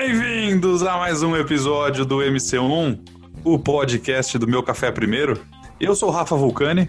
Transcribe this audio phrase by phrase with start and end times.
[0.00, 3.00] Bem-vindos a mais um episódio do MC1,
[3.42, 5.42] o podcast do Meu Café Primeiro.
[5.80, 6.88] Eu sou o Rafa Vulcani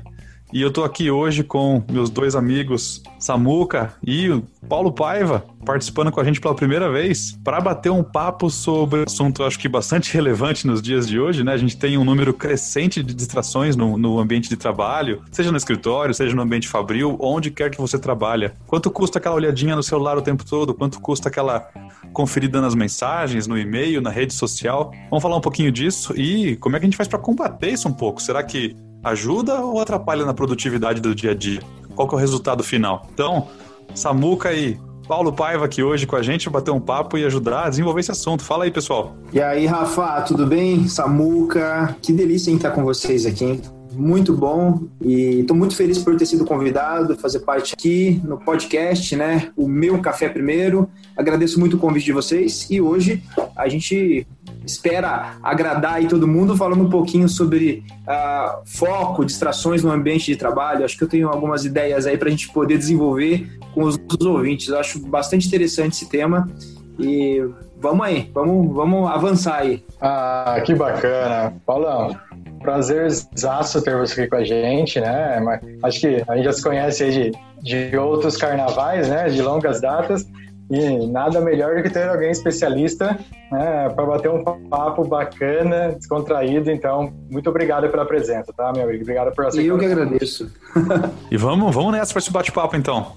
[0.51, 6.19] e eu tô aqui hoje com meus dois amigos Samuca e Paulo Paiva, participando com
[6.19, 10.11] a gente pela primeira vez para bater um papo sobre um assunto, acho que bastante
[10.13, 11.53] relevante nos dias de hoje, né?
[11.53, 15.57] A gente tem um número crescente de distrações no, no ambiente de trabalho, seja no
[15.57, 18.53] escritório, seja no ambiente fabril, onde quer que você trabalha.
[18.65, 20.73] Quanto custa aquela olhadinha no celular o tempo todo?
[20.73, 21.69] Quanto custa aquela
[22.11, 24.91] conferida nas mensagens, no e-mail, na rede social?
[25.09, 27.87] Vamos falar um pouquinho disso e como é que a gente faz para combater isso
[27.87, 28.21] um pouco?
[28.21, 31.61] Será que ajuda ou atrapalha na produtividade do dia a dia?
[31.95, 33.07] Qual que é o resultado final?
[33.13, 33.47] Então,
[33.93, 37.69] Samuca e Paulo Paiva aqui hoje com a gente, bater um papo e ajudar a
[37.69, 38.43] desenvolver esse assunto.
[38.43, 39.15] Fala aí, pessoal.
[39.33, 40.87] E aí, Rafa, tudo bem?
[40.87, 43.61] Samuca, que delícia estar com vocês aqui, hein?
[43.99, 49.15] muito bom e estou muito feliz por ter sido convidado, fazer parte aqui no podcast,
[49.15, 49.51] né?
[49.55, 50.89] O meu café primeiro.
[51.17, 53.21] Agradeço muito o convite de vocês e hoje
[53.55, 54.25] a gente
[54.69, 60.35] espera agradar aí todo mundo falando um pouquinho sobre uh, foco, distrações no ambiente de
[60.35, 60.85] trabalho.
[60.85, 64.69] Acho que eu tenho algumas ideias aí para a gente poder desenvolver com os ouvintes.
[64.69, 66.49] Eu acho bastante interessante esse tema
[66.99, 67.43] e
[67.79, 69.83] vamos aí, vamos, vamos avançar aí.
[70.01, 71.53] Ah, que bacana.
[71.65, 72.15] Paulão,
[72.61, 75.41] prazerzaço ter você aqui com a gente, né?
[75.81, 79.29] Acho que a gente já se conhece aí de, de outros carnavais, né?
[79.29, 80.27] De longas datas.
[80.69, 83.17] E nada melhor do que ter alguém especialista
[83.51, 86.69] né, para bater um papo bacana, descontraído.
[86.69, 89.01] Então, muito obrigado pela presença, tá, meu amigo?
[89.01, 89.67] Obrigado por aceitar.
[89.67, 90.51] Eu que agradeço.
[91.31, 93.13] e vamos, vamos nessa para esse bate-papo, então.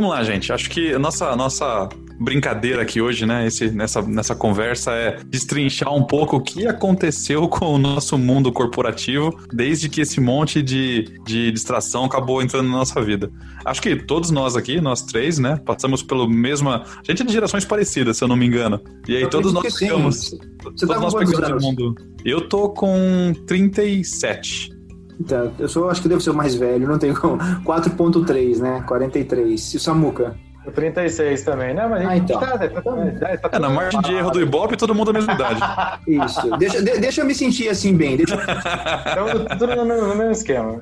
[0.00, 0.50] Vamos lá, gente.
[0.50, 1.86] Acho que a nossa, nossa
[2.18, 3.46] brincadeira aqui hoje, né?
[3.46, 8.50] Esse, nessa, nessa conversa é destrinchar um pouco o que aconteceu com o nosso mundo
[8.50, 13.30] corporativo desde que esse monte de, de distração acabou entrando na nossa vida.
[13.62, 15.60] Acho que todos nós aqui, nós três, né?
[15.66, 16.82] Passamos pelo mesma.
[16.96, 18.80] A gente é de gerações parecidas, se eu não me engano.
[19.06, 20.30] E aí eu todos nós pegamos.
[20.30, 21.94] Você todos tá nós pegamos o mundo.
[22.24, 24.79] Eu tô com 37.
[25.20, 27.36] Então, eu sou, acho que devo ser o mais velho, não tenho como.
[27.62, 28.82] 4.3, né?
[28.86, 29.74] 43.
[29.74, 30.34] E o Samuca?
[30.74, 31.86] 36 também, né?
[31.86, 32.38] Mas ah, então.
[32.38, 35.32] Tá, tá, tá, tá, é, na margem de erro do Ibope, todo mundo a mesma
[35.32, 35.60] idade.
[36.06, 36.56] Isso.
[36.58, 38.16] Deixa, de, deixa eu me sentir assim bem.
[38.16, 38.34] Deixa...
[38.36, 40.78] então, tudo no, no mesmo esquema.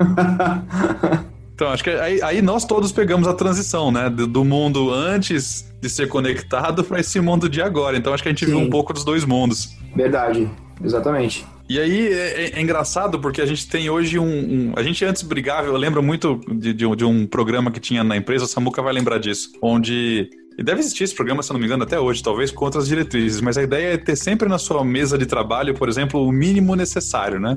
[1.55, 4.11] Então, acho que aí, aí, nós todos pegamos a transição, né?
[4.11, 7.97] Do, do mundo antes de ser conectado para esse mundo de agora.
[7.97, 8.53] Então, acho que a gente Sim.
[8.53, 9.77] viu um pouco dos dois mundos.
[9.95, 10.51] Verdade,
[10.85, 11.47] exatamente.
[11.69, 15.05] E aí é, é, é, engraçado porque a gente tem hoje um, um, A gente
[15.05, 18.49] antes brigava, eu lembro muito de, de, de, um programa que tinha na empresa, o
[18.49, 20.31] Samuca vai lembrar disso, onde.
[20.57, 23.41] E deve existir esse programa, se não me engano, até hoje, talvez com outras diretrizes,
[23.41, 26.75] mas a ideia é ter sempre na sua mesa de trabalho, por exemplo, o mínimo
[26.75, 27.57] necessário, né?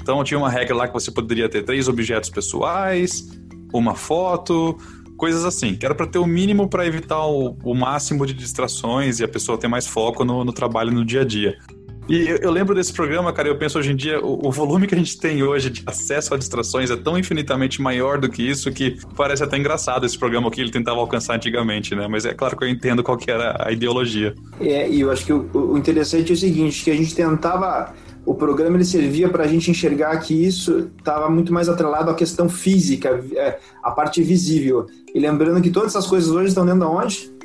[0.00, 3.28] Então tinha uma regra lá que você poderia ter três objetos pessoais,
[3.74, 4.78] uma foto,
[5.18, 9.18] coisas assim, que era para ter o mínimo para evitar o, o, máximo de distrações
[9.18, 11.58] e a pessoa ter mais foco no, no trabalho no dia a dia.
[12.08, 14.86] E eu, eu, lembro desse programa, cara, eu penso hoje em dia, o, o, volume
[14.86, 18.42] que a gente tem hoje de acesso a distrações é tão infinitamente maior do que
[18.42, 22.08] isso que parece até engraçado esse programa que ele tentava alcançar antigamente, né?
[22.08, 24.34] Mas é claro que eu entendo qual que era a ideologia.
[24.58, 27.92] É, e eu acho que o, o interessante é o seguinte, que a gente tentava
[28.24, 32.14] o programa ele servia para a gente enxergar que isso estava muito mais atrelado à
[32.14, 34.86] questão física, é, a parte visível.
[35.14, 37.37] E lembrando que todas essas coisas hoje estão dentro de onde?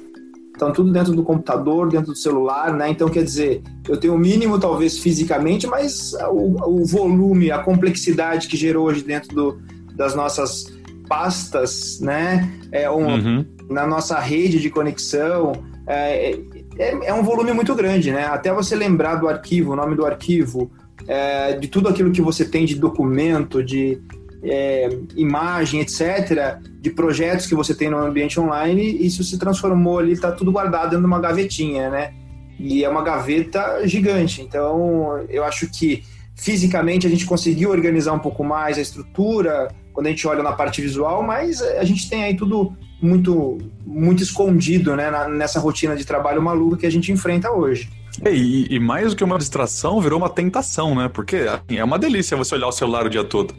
[0.54, 2.90] Estão tudo dentro do computador, dentro do celular, né?
[2.90, 8.48] Então, quer dizer, eu tenho o mínimo, talvez, fisicamente, mas o, o volume, a complexidade
[8.48, 9.60] que gerou hoje dentro do,
[9.96, 10.72] das nossas
[11.08, 12.50] pastas, né?
[12.72, 13.46] É um, uhum.
[13.70, 15.54] Na nossa rede de conexão,
[15.88, 16.40] é,
[16.78, 18.26] é, é, um volume muito grande, né?
[18.26, 20.72] Até você lembrar do arquivo, o nome do arquivo,
[21.08, 24.02] é, de tudo aquilo que você tem de documento, de
[24.44, 30.12] é, imagem, etc., de projetos que você tem no ambiente online, isso se transformou ali,
[30.12, 32.14] está tudo guardado dentro de uma gavetinha, né?
[32.60, 34.42] E é uma gaveta gigante.
[34.42, 36.04] Então, eu acho que
[36.36, 40.52] fisicamente a gente conseguiu organizar um pouco mais a estrutura quando a gente olha na
[40.52, 46.04] parte visual, mas a gente tem aí tudo muito muito escondido né, nessa rotina de
[46.04, 47.90] trabalho maluco que a gente enfrenta hoje.
[48.26, 51.10] E, e, mais do que uma distração, virou uma tentação, né?
[51.10, 53.54] Porque assim, é uma delícia você olhar o celular o dia todo.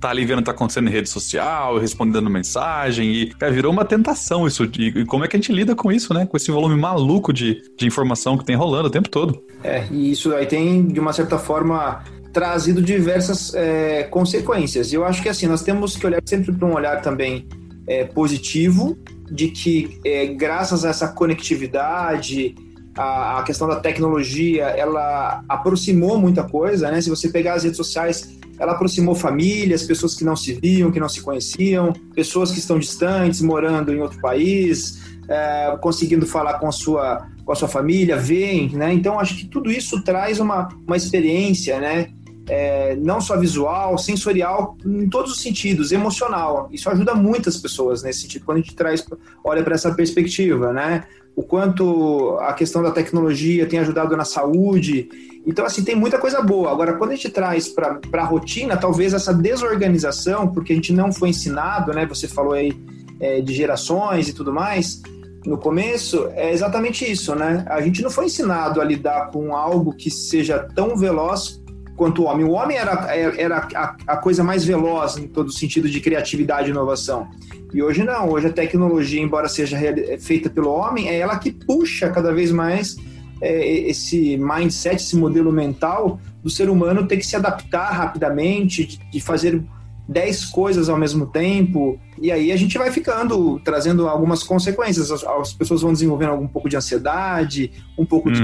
[0.00, 3.70] Tá ali vendo o que tá acontecendo em rede social, respondendo mensagem, e cara, virou
[3.70, 4.64] uma tentação isso.
[4.78, 6.24] E, e, como é que a gente lida com isso, né?
[6.24, 9.42] Com esse volume maluco de, de informação que tem rolando o tempo todo.
[9.62, 12.02] É, e isso aí tem, de uma certa forma,
[12.32, 14.92] trazido diversas é, consequências.
[14.92, 17.46] Eu acho que assim, nós temos que olhar sempre para um olhar também
[17.86, 18.96] é, positivo,
[19.30, 22.54] de que é, graças a essa conectividade,
[22.96, 27.00] a, questão da tecnologia, ela aproximou muita coisa, né?
[27.00, 31.00] Se você pegar as redes sociais, ela aproximou famílias, pessoas que não se viam, que
[31.00, 36.68] não se conheciam, pessoas que estão distantes, morando em outro país, é, conseguindo falar com
[36.68, 38.92] a sua com a sua família, ver, né?
[38.92, 42.12] Então acho que tudo isso traz uma, uma experiência, né?
[42.52, 46.68] É, não só visual, sensorial, em todos os sentidos, emocional.
[46.72, 49.06] Isso ajuda muitas pessoas nesse sentido, quando a gente traz,
[49.44, 51.04] olha para essa perspectiva, né?
[51.36, 55.08] O quanto a questão da tecnologia tem ajudado na saúde.
[55.46, 56.72] Então, assim, tem muita coisa boa.
[56.72, 61.12] Agora, quando a gente traz para a rotina, talvez essa desorganização, porque a gente não
[61.12, 62.04] foi ensinado, né?
[62.06, 62.76] Você falou aí
[63.20, 65.00] é, de gerações e tudo mais
[65.46, 67.64] no começo é exatamente isso, né?
[67.68, 71.59] A gente não foi ensinado a lidar com algo que seja tão veloz
[72.00, 72.46] quanto o homem.
[72.46, 76.70] O homem era, era a, a coisa mais veloz em todo sentido de criatividade e
[76.70, 77.28] inovação.
[77.74, 79.76] E hoje não, hoje a tecnologia, embora seja
[80.18, 82.96] feita pelo homem, é ela que puxa cada vez mais
[83.42, 88.98] é, esse mindset, esse modelo mental do ser humano ter que se adaptar rapidamente, de,
[89.10, 89.62] de fazer
[90.08, 95.10] 10 coisas ao mesmo tempo, e aí a gente vai ficando, trazendo algumas consequências.
[95.10, 98.42] As, as pessoas vão desenvolvendo um pouco de ansiedade, um pouco de.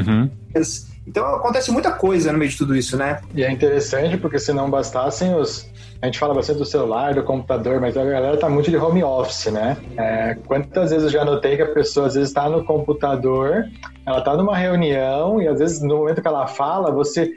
[1.06, 3.20] Então acontece muita coisa no meio de tudo isso, né?
[3.34, 5.70] E é interessante porque se não bastassem os.
[6.02, 9.02] A gente fala bastante do celular, do computador, mas a galera tá muito de home
[9.02, 9.76] office, né?
[9.96, 13.64] É, quantas vezes eu já notei que a pessoa às vezes está no computador,
[14.04, 17.30] ela tá numa reunião e às vezes no momento que ela fala, você.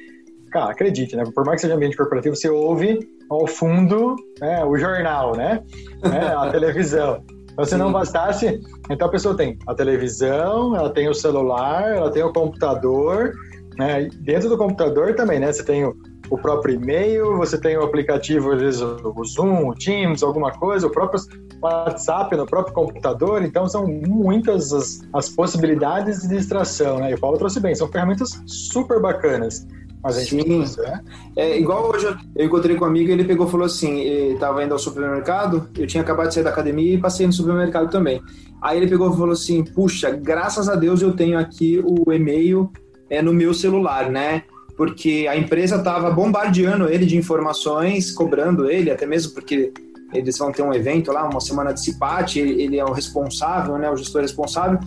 [0.51, 1.23] Cara, acredite, né?
[1.33, 5.61] Por mais que seja ambiente corporativo, você ouve ao fundo né, o jornal, né?
[6.03, 6.33] né?
[6.35, 7.23] A televisão.
[7.59, 12.09] Então, se não bastasse, então a pessoa tem a televisão, ela tem o celular, ela
[12.09, 13.33] tem o computador,
[13.79, 14.09] né?
[14.19, 15.53] Dentro do computador também, né?
[15.53, 15.95] Você tem o,
[16.29, 20.85] o próprio e-mail, você tem o aplicativo, às vezes, o Zoom, o Teams, alguma coisa,
[20.85, 21.21] o próprio
[21.61, 23.41] WhatsApp no próprio computador.
[23.41, 27.11] Então, são muitas as, as possibilidades de distração, né?
[27.11, 29.65] E o Paulo trouxe bem, são ferramentas super bacanas.
[30.03, 30.61] Mas a gente Sim.
[30.61, 31.03] Usa, né?
[31.37, 32.05] É igual hoje
[32.35, 33.99] eu encontrei com um amigo e ele pegou e falou assim:
[34.33, 37.89] estava indo ao supermercado, eu tinha acabado de sair da academia e passei no supermercado
[37.89, 38.21] também.
[38.61, 42.71] Aí ele pegou e falou assim: puxa, graças a Deus eu tenho aqui o e-mail
[43.09, 44.43] é, no meu celular, né?
[44.75, 49.73] Porque a empresa estava bombardeando ele de informações, cobrando ele, até mesmo porque
[50.13, 53.89] eles vão ter um evento lá, uma semana de CIPAT, ele é o responsável, né,
[53.89, 54.79] o gestor responsável.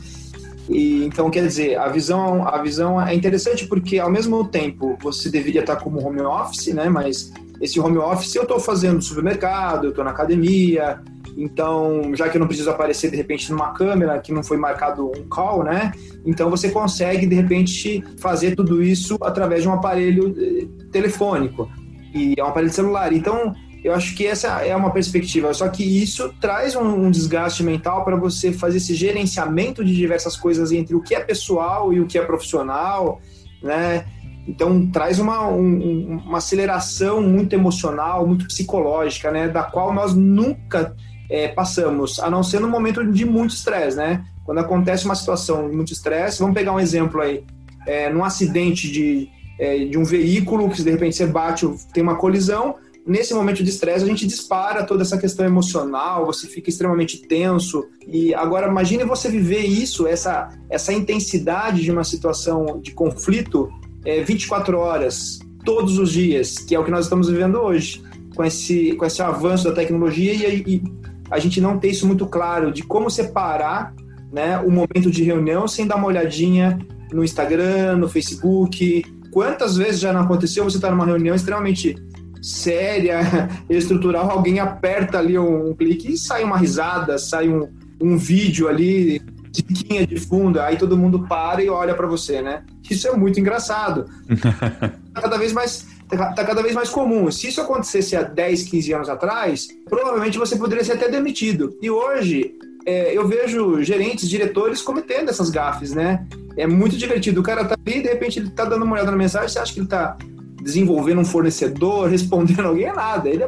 [0.69, 5.29] E, então, quer dizer, a visão, a visão é interessante porque, ao mesmo tempo, você
[5.29, 6.89] deveria estar como home office, né?
[6.89, 11.01] Mas esse home office eu estou fazendo no supermercado, eu estou na academia,
[11.37, 15.29] então, já que não preciso aparecer de repente numa câmera que não foi marcado um
[15.29, 15.93] call, né?
[16.25, 21.69] Então você consegue de repente fazer tudo isso através de um aparelho eh, telefônico
[22.15, 23.13] e é um aparelho celular.
[23.13, 25.53] Então, eu acho que essa é uma perspectiva.
[25.53, 30.37] Só que isso traz um, um desgaste mental para você fazer esse gerenciamento de diversas
[30.37, 33.21] coisas entre o que é pessoal e o que é profissional,
[33.63, 34.05] né?
[34.47, 39.49] Então traz uma, um, uma aceleração muito emocional, muito psicológica, né?
[39.49, 40.95] Da qual nós nunca
[41.33, 44.23] é, passamos, a não ser no momento de muito estresse, né?
[44.45, 47.43] Quando acontece uma situação de muito estresse, vamos pegar um exemplo aí,
[47.87, 52.17] é, num acidente de, é, de um veículo que de repente você bate, tem uma
[52.17, 52.75] colisão,
[53.07, 57.83] nesse momento de estresse a gente dispara toda essa questão emocional, você fica extremamente tenso.
[58.07, 63.71] E agora imagine você viver isso, essa, essa intensidade de uma situação de conflito
[64.05, 68.03] é, 24 horas, todos os dias, que é o que nós estamos vivendo hoje,
[68.37, 71.02] com esse, com esse avanço da tecnologia e, e
[71.33, 73.95] a gente não ter isso muito claro de como separar
[74.31, 76.79] né, o momento de reunião sem dar uma olhadinha
[77.11, 79.03] no Instagram, no Facebook.
[79.31, 81.97] Quantas vezes já não aconteceu você estar tá numa reunião extremamente
[82.43, 83.21] séria,
[83.71, 87.67] estrutural, alguém aperta ali um, um clique e sai uma risada, sai um,
[87.99, 92.63] um vídeo ali, diquinha de fundo, aí todo mundo para e olha para você, né?
[92.91, 94.05] Isso é muito engraçado.
[95.15, 95.87] cada vez mais
[96.17, 97.31] tá, tá cada vez mais comum.
[97.31, 101.77] Se isso acontecesse há 10, 15 anos atrás, provavelmente você poderia ser até demitido.
[101.81, 102.55] E hoje
[102.87, 106.27] é, eu vejo gerentes, diretores cometendo essas gafes, né?
[106.57, 107.41] É muito divertido.
[107.41, 109.73] O cara tá ali, de repente ele tá dando uma olhada na mensagem, você acha
[109.73, 110.17] que ele tá
[110.61, 113.29] desenvolvendo um fornecedor, respondendo alguém, é nada.
[113.29, 113.45] Ele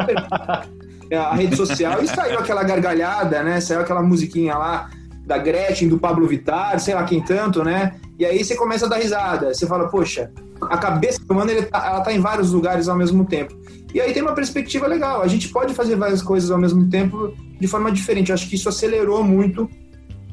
[1.10, 3.60] é a rede social e saiu aquela gargalhada, né?
[3.60, 4.90] Saiu aquela musiquinha lá
[5.26, 7.94] da Gretchen, do Pablo Vittar, sei lá quem tanto, né?
[8.18, 9.52] E aí você começa a dar risada.
[9.52, 10.30] Você fala, poxa,
[10.70, 13.54] a cabeça do humano tá, ela tá em vários lugares ao mesmo tempo.
[13.94, 15.22] E aí tem uma perspectiva legal.
[15.22, 18.30] A gente pode fazer várias coisas ao mesmo tempo de forma diferente.
[18.30, 19.70] Eu acho que isso acelerou muito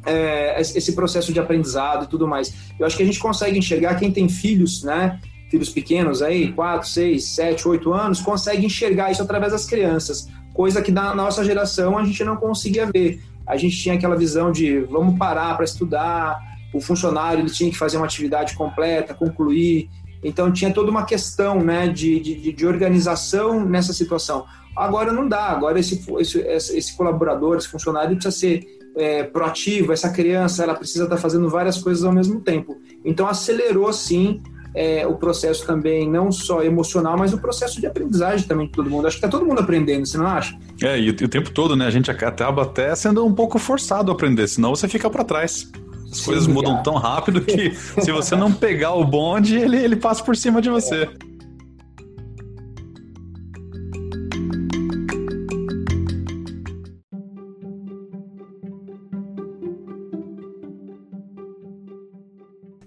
[0.05, 2.53] é, esse processo de aprendizado e tudo mais.
[2.79, 5.19] Eu acho que a gente consegue enxergar quem tem filhos, né?
[5.49, 10.81] Filhos pequenos aí, 4, 6, 7, 8 anos, consegue enxergar isso através das crianças, coisa
[10.81, 13.21] que na nossa geração a gente não conseguia ver.
[13.45, 16.39] A gente tinha aquela visão de vamos parar para estudar,
[16.73, 19.89] o funcionário ele tinha que fazer uma atividade completa, concluir.
[20.23, 24.45] Então tinha toda uma questão né, de, de, de organização nessa situação.
[24.75, 26.39] Agora não dá, agora esse, esse,
[26.77, 31.77] esse colaborador, esse funcionário precisa ser é, proativo, essa criança ela precisa estar fazendo várias
[31.77, 32.77] coisas ao mesmo tempo.
[33.03, 34.41] Então acelerou sim
[34.73, 38.89] é, o processo também, não só emocional, mas o processo de aprendizagem também de todo
[38.89, 39.07] mundo.
[39.07, 40.57] Acho que está todo mundo aprendendo, você não acha?
[40.81, 41.85] É, e o tempo todo, né?
[41.85, 45.69] A gente acaba até sendo um pouco forçado a aprender, senão você fica para trás.
[46.11, 49.95] As Sim, coisas mudam tão rápido que se você não pegar o bonde, ele, ele
[49.95, 51.03] passa por cima de você.
[51.03, 51.31] É.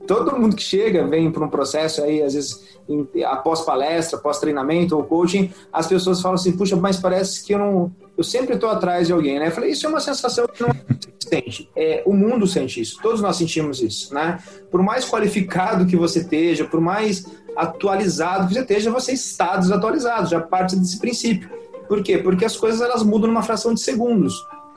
[0.06, 2.62] todo mundo que chega vem para um processo aí, às vezes,
[3.26, 7.58] após palestra, após treinamento ou coaching, as pessoas falam assim, puxa, mas parece que eu
[7.58, 7.92] não.
[8.16, 9.48] Eu sempre estou atrás de alguém, né?
[9.48, 10.70] Eu falei, isso é uma sensação que não
[11.36, 11.70] sente.
[11.76, 14.38] É, o mundo sente isso, todos nós sentimos isso, né?
[14.70, 17.26] Por mais qualificado que você esteja, por mais
[17.56, 21.48] atualizado que você esteja, você está desatualizado, já parte desse princípio.
[21.88, 22.18] Por quê?
[22.18, 24.34] Porque as coisas elas mudam numa fração de segundos.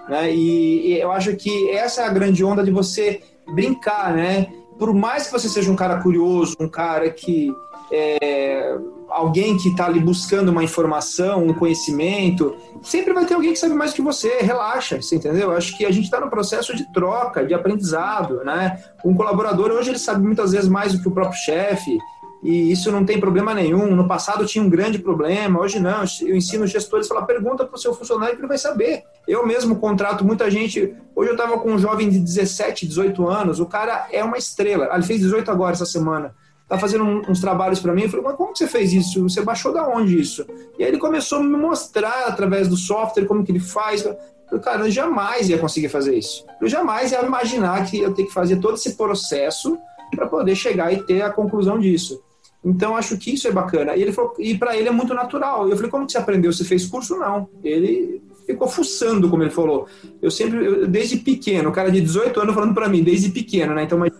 [0.09, 0.33] Né?
[0.33, 3.21] E, e eu acho que essa é a grande onda de você
[3.53, 4.47] brincar, né?
[4.77, 7.51] por mais que você seja um cara curioso, um cara que
[7.91, 8.77] é,
[9.09, 13.73] alguém que está ali buscando uma informação, um conhecimento, sempre vai ter alguém que sabe
[13.73, 14.39] mais que você.
[14.39, 15.51] Relaxa, você entendeu?
[15.51, 18.83] Acho que a gente está no processo de troca, de aprendizado, né?
[19.03, 21.97] Um colaborador hoje ele sabe muitas vezes mais do que o próprio chefe
[22.43, 23.95] e isso não tem problema nenhum.
[23.95, 26.03] No passado tinha um grande problema, hoje não.
[26.21, 29.03] Eu ensino os gestores a falar, pergunta para o seu funcionário que ele vai saber.
[29.27, 30.95] Eu mesmo contrato muita gente.
[31.15, 34.89] Hoje eu estava com um jovem de 17, 18 anos, o cara é uma estrela.
[34.93, 36.33] Ele fez 18 agora essa semana.
[36.67, 38.03] Tá fazendo uns trabalhos para mim.
[38.03, 39.23] Eu falei, mas como que você fez isso?
[39.23, 40.45] Você baixou da onde isso?
[40.77, 44.03] E aí ele começou a me mostrar através do software como que ele faz.
[44.03, 44.17] Eu
[44.49, 46.45] falei, cara, eu jamais ia conseguir fazer isso.
[46.59, 49.77] Eu jamais ia imaginar que eu ter que fazer todo esse processo
[50.13, 52.21] para poder chegar e ter a conclusão disso.
[52.63, 53.95] Então acho que isso é bacana.
[53.95, 55.69] E ele falou, e para ele é muito natural.
[55.69, 56.51] Eu falei, como que você aprendeu?
[56.51, 57.15] Você fez curso?
[57.15, 57.47] Não.
[57.63, 59.87] Ele ficou fuçando, como ele falou.
[60.21, 63.75] Eu sempre, eu, desde pequeno, o cara de 18 anos falando para mim, desde pequeno,
[63.75, 63.83] né?
[63.83, 64.13] Então, mas,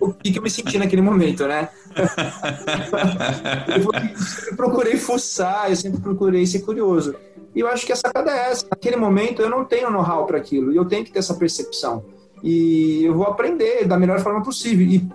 [0.00, 1.70] o que, que eu me senti naquele momento, né?
[3.68, 3.90] eu,
[4.50, 7.16] eu procurei fuçar, eu sempre procurei ser curioso.
[7.54, 8.66] E eu acho que a sacada é essa.
[8.70, 12.04] Naquele momento eu não tenho know-how para aquilo, e eu tenho que ter essa percepção.
[12.42, 14.86] E eu vou aprender da melhor forma possível.
[14.86, 15.06] E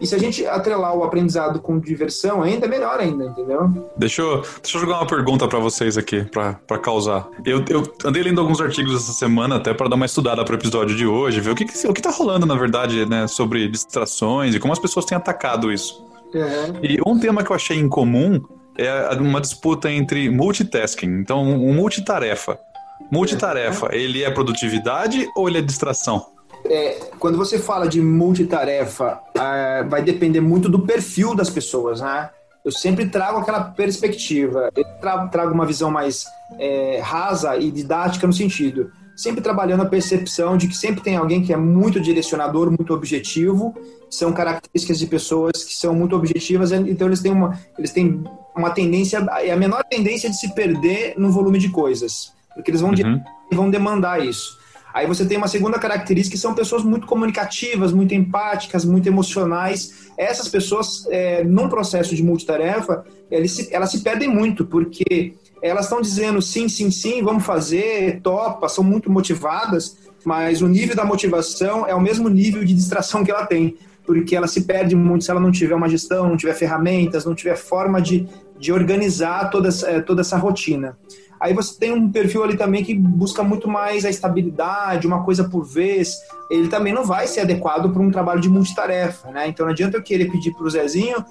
[0.00, 3.90] e se a gente atrelar o aprendizado com diversão, ainda é melhor ainda, entendeu?
[3.96, 7.28] Deixa eu, deixa eu jogar uma pergunta para vocês aqui, para causar.
[7.44, 10.56] Eu, eu andei lendo alguns artigos essa semana até para dar uma estudada para o
[10.56, 14.54] episódio de hoje, ver o que, o que tá rolando, na verdade, né, sobre distrações
[14.54, 16.02] e como as pessoas têm atacado isso.
[16.34, 16.80] Uhum.
[16.82, 18.40] E um tema que eu achei incomum
[18.78, 22.58] é uma disputa entre multitasking, então um multitarefa.
[23.10, 23.92] Multitarefa, uhum.
[23.92, 26.24] ele é produtividade ou ele é distração?
[26.64, 32.30] É, quando você fala de multitarefa, é, vai depender muito do perfil das pessoas, né?
[32.64, 34.84] Eu sempre trago aquela perspectiva, eu
[35.30, 36.26] trago uma visão mais
[36.58, 41.42] é, rasa e didática no sentido, sempre trabalhando a percepção de que sempre tem alguém
[41.42, 43.74] que é muito direcionador, muito objetivo,
[44.10, 48.22] são características de pessoas que são muito objetivas, então eles têm uma, eles têm
[48.54, 52.82] uma tendência, é a menor tendência de se perder no volume de coisas, porque eles
[52.82, 53.22] vão, uhum.
[53.52, 54.59] vão demandar isso.
[54.92, 60.10] Aí você tem uma segunda característica que são pessoas muito comunicativas, muito empáticas, muito emocionais.
[60.18, 65.84] Essas pessoas, é, num processo de multitarefa, elas se, elas se perdem muito, porque elas
[65.84, 71.04] estão dizendo sim, sim, sim, vamos fazer, topa, são muito motivadas, mas o nível da
[71.04, 75.24] motivação é o mesmo nível de distração que ela tem, porque ela se perde muito
[75.24, 78.26] se ela não tiver uma gestão, não tiver ferramentas, não tiver forma de,
[78.58, 80.98] de organizar toda, é, toda essa rotina.
[81.40, 85.48] Aí você tem um perfil ali também que busca muito mais a estabilidade, uma coisa
[85.48, 86.18] por vez.
[86.50, 89.48] Ele também não vai ser adequado para um trabalho de multitarefa, né?
[89.48, 91.24] Então não adianta eu querer pedir para o Zezinho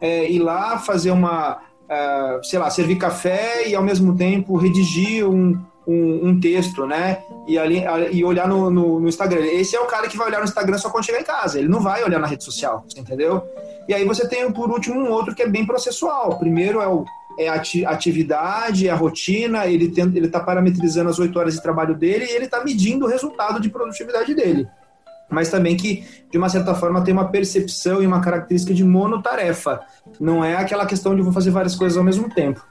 [0.00, 5.26] é, ir lá fazer uma, uh, sei lá, servir café e ao mesmo tempo redigir
[5.28, 7.22] um, um, um, texto, né?
[7.46, 7.82] E, ali,
[8.12, 9.44] e olhar no, no, no, Instagram.
[9.44, 11.58] Esse é o cara que vai olhar no Instagram só quando chegar em casa.
[11.58, 13.42] Ele não vai olhar na rede social, entendeu?
[13.88, 16.38] E aí você tem, por último, um outro que é bem processual.
[16.38, 17.04] Primeiro é o
[17.38, 22.24] é a atividade, é a rotina, ele está parametrizando as oito horas de trabalho dele
[22.24, 24.66] e ele está medindo o resultado de produtividade dele.
[25.28, 29.80] mas também que, de uma certa forma, tem uma percepção e uma característica de monotarefa.
[30.20, 32.62] Não é aquela questão de vou fazer várias coisas ao mesmo tempo.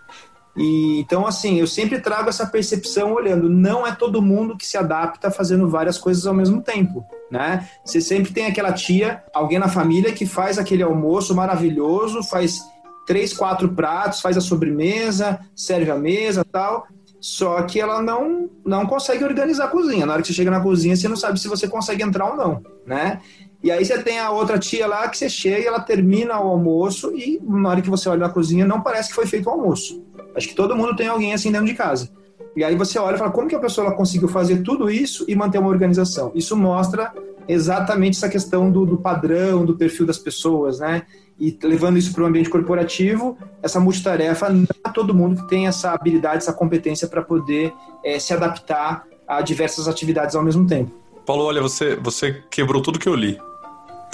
[0.57, 3.49] E, então, assim, eu sempre trago essa percepção olhando.
[3.49, 7.67] Não é todo mundo que se adapta fazendo várias coisas ao mesmo tempo, né?
[7.83, 12.61] Você sempre tem aquela tia, alguém na família que faz aquele almoço maravilhoso, faz
[13.05, 16.87] três, quatro pratos, faz a sobremesa, serve a mesa tal.
[17.19, 20.05] Só que ela não, não consegue organizar a cozinha.
[20.05, 22.37] Na hora que você chega na cozinha, você não sabe se você consegue entrar ou
[22.37, 23.19] não, né?
[23.63, 27.11] E aí você tem a outra tia lá que você chega ela termina o almoço
[27.15, 30.03] e na hora que você olha na cozinha não parece que foi feito o almoço.
[30.35, 32.11] Acho que todo mundo tem alguém assim dentro de casa.
[32.55, 35.35] E aí você olha e fala, como que a pessoa conseguiu fazer tudo isso e
[35.35, 36.31] manter uma organização?
[36.35, 37.11] Isso mostra
[37.47, 41.03] exatamente essa questão do, do padrão, do perfil das pessoas, né?
[41.39, 45.67] E levando isso para o ambiente corporativo, essa multitarefa, não é todo mundo que tem
[45.67, 47.73] essa habilidade, essa competência para poder
[48.03, 50.91] é, se adaptar a diversas atividades ao mesmo tempo.
[51.25, 53.37] Paulo, olha, você, você quebrou tudo que eu li.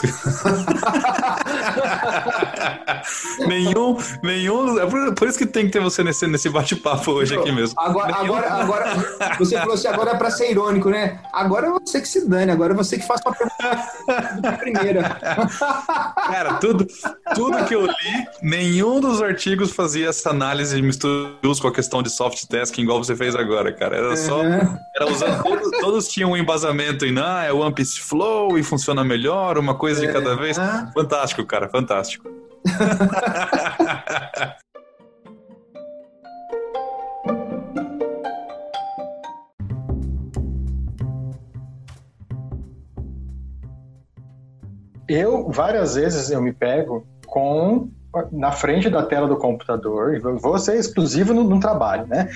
[3.40, 4.80] nenhum, nenhum.
[4.80, 7.80] É por, isso que tem que ter você nesse, nesse bate-papo hoje aqui mesmo.
[7.80, 8.96] Agora, agora, agora,
[9.38, 11.20] você falou assim, agora é pra ser irônico, né?
[11.32, 15.20] Agora é você que se dane, agora é você que faz a pergunta primeira.
[16.28, 16.88] Cara, tudo,
[17.36, 21.32] tudo que eu li, nenhum dos artigos fazia essa análise de mistura
[21.62, 23.98] com a questão de soft tasking igual você fez agora, cara.
[23.98, 24.42] Era só.
[24.44, 25.44] Era usando.
[25.44, 29.76] Todos, todos tinham um embasamento em, ah, é One Piece Flow e funciona melhor, uma
[29.76, 30.58] coisa coisa de cada vez.
[30.94, 32.30] Fantástico, cara, fantástico.
[45.08, 47.90] eu várias vezes eu me pego com
[48.32, 52.30] na frente da tela do computador, vou ser exclusivo no, no trabalho, né?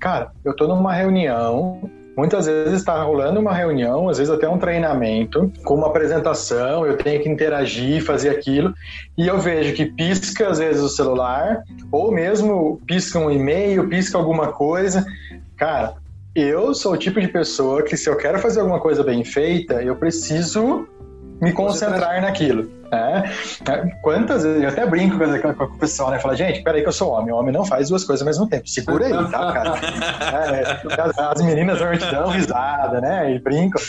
[0.00, 1.88] Cara, eu tô numa reunião
[2.20, 6.98] Muitas vezes está rolando uma reunião, às vezes até um treinamento, com uma apresentação, eu
[6.98, 8.74] tenho que interagir, fazer aquilo,
[9.16, 14.18] e eu vejo que pisca às vezes o celular, ou mesmo pisca um e-mail, pisca
[14.18, 15.02] alguma coisa.
[15.56, 15.94] Cara,
[16.34, 19.82] eu sou o tipo de pessoa que se eu quero fazer alguma coisa bem feita,
[19.82, 20.86] eu preciso
[21.40, 22.70] me concentrar naquilo.
[22.90, 23.32] Né?
[24.02, 26.18] Quantas vezes, eu até brinco com o pessoal, né?
[26.18, 27.32] Fala, gente, peraí que eu sou homem.
[27.32, 28.68] O homem não faz duas coisas ao mesmo tempo.
[28.68, 29.74] Segura aí, tá, cara?
[30.50, 33.34] É, as meninas normalmente dão risada, né?
[33.34, 33.80] E brincam.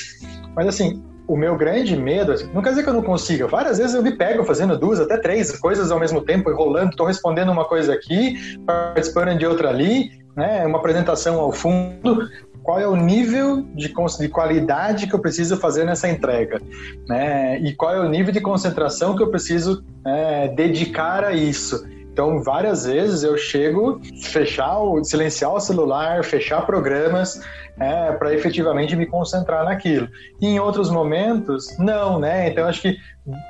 [0.56, 3.48] Mas assim, o meu grande medo, assim, não quer dizer que eu não consiga.
[3.48, 7.06] Várias vezes eu me pego fazendo duas, até três coisas ao mesmo tempo, enrolando, estou
[7.06, 10.66] respondendo uma coisa aqui, participando de outra ali, né?
[10.66, 12.28] Uma apresentação ao fundo
[12.64, 16.62] qual é o nível de, de qualidade que eu preciso fazer nessa entrega,
[17.08, 17.60] né?
[17.60, 21.86] E qual é o nível de concentração que eu preciso é, dedicar a isso.
[22.12, 27.42] Então, várias vezes eu chego fechar o, silenciar o celular, fechar programas,
[27.80, 30.08] é, para efetivamente me concentrar naquilo.
[30.40, 32.50] E em outros momentos, não, né?
[32.50, 32.98] Então, acho que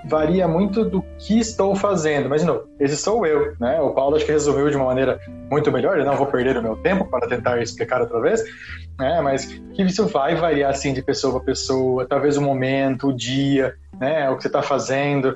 [0.05, 2.29] varia muito do que estou fazendo.
[2.29, 3.79] Mas, não, esse sou eu, né?
[3.81, 5.97] O Paulo acho que resumiu de uma maneira muito melhor.
[5.97, 8.43] Eu não vou perder o meu tempo para tentar explicar outra vez,
[8.99, 9.21] né?
[9.21, 12.05] Mas que isso vai variar, assim, de pessoa para pessoa.
[12.05, 14.29] Talvez o momento, o dia, né?
[14.29, 15.36] O que você está fazendo.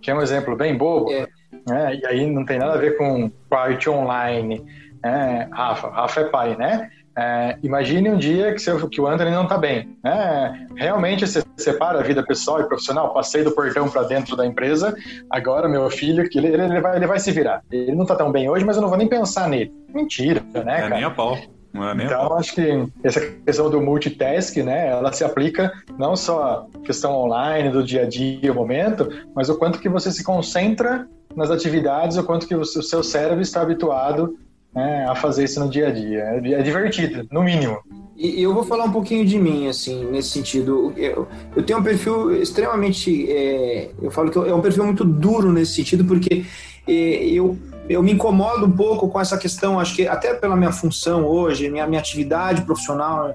[0.00, 1.10] Que é um exemplo bem bobo.
[1.10, 1.28] É
[1.66, 1.96] né?
[1.96, 4.64] E aí não tem nada a ver com parte online.
[5.02, 5.48] Né?
[5.52, 6.90] Rafa, Rafa é pai, né?
[7.16, 9.96] É, imagine um dia que, seu, que o Anthony não está bem.
[10.02, 10.66] Né?
[10.76, 13.12] Realmente você separa a vida pessoal e profissional.
[13.12, 14.94] Passei do portão para dentro da empresa.
[15.28, 17.62] Agora meu filho, que ele, ele, vai, ele vai se virar.
[17.70, 19.72] Ele não está tão bem hoje, mas eu não vou nem pensar nele.
[19.92, 20.78] Mentira, né?
[20.78, 20.94] É cara?
[20.94, 21.36] nem a pau.
[21.72, 26.84] É então, acho que essa questão do multitask, né, ela se aplica não só à
[26.84, 31.06] questão online, do dia a dia, o momento, mas o quanto que você se concentra
[31.34, 34.36] nas atividades, o quanto que o seu cérebro está habituado
[34.74, 36.20] né, a fazer isso no dia a dia.
[36.20, 37.78] É, é divertido, no mínimo.
[38.16, 40.92] E eu vou falar um pouquinho de mim, assim, nesse sentido.
[40.94, 43.30] Eu, eu tenho um perfil extremamente.
[43.30, 46.44] É, eu falo que é um perfil muito duro nesse sentido, porque
[46.86, 47.56] é, eu,
[47.88, 51.70] eu me incomodo um pouco com essa questão, acho que até pela minha função hoje,
[51.70, 53.34] minha, minha atividade profissional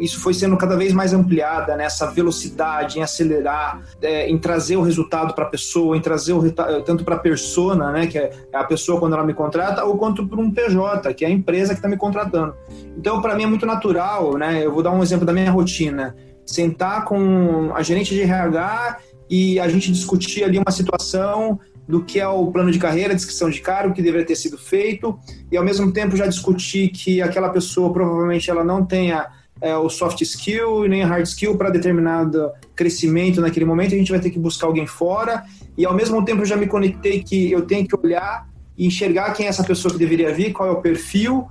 [0.00, 2.12] isso foi sendo cada vez mais ampliada nessa né?
[2.14, 7.04] velocidade, em acelerar, é, em trazer o resultado para a pessoa, em trazer o tanto
[7.04, 10.40] para a persona, né, que é a pessoa quando ela me contrata, ou quanto para
[10.40, 12.54] um PJ, que é a empresa que está me contratando.
[12.96, 14.64] Então, para mim é muito natural, né?
[14.64, 16.14] Eu vou dar um exemplo da minha rotina:
[16.46, 22.20] sentar com a gerente de RH e a gente discutir ali uma situação do que
[22.20, 25.18] é o plano de carreira, descrição de cargo, que deveria ter sido feito,
[25.50, 29.26] e ao mesmo tempo já discutir que aquela pessoa provavelmente ela não tenha
[29.62, 34.10] é, o soft skill e nem hard skill para determinado crescimento naquele momento, a gente
[34.10, 35.44] vai ter que buscar alguém fora.
[35.78, 39.32] E ao mesmo tempo eu já me conectei que eu tenho que olhar e enxergar
[39.32, 41.46] quem é essa pessoa que deveria vir, qual é o perfil.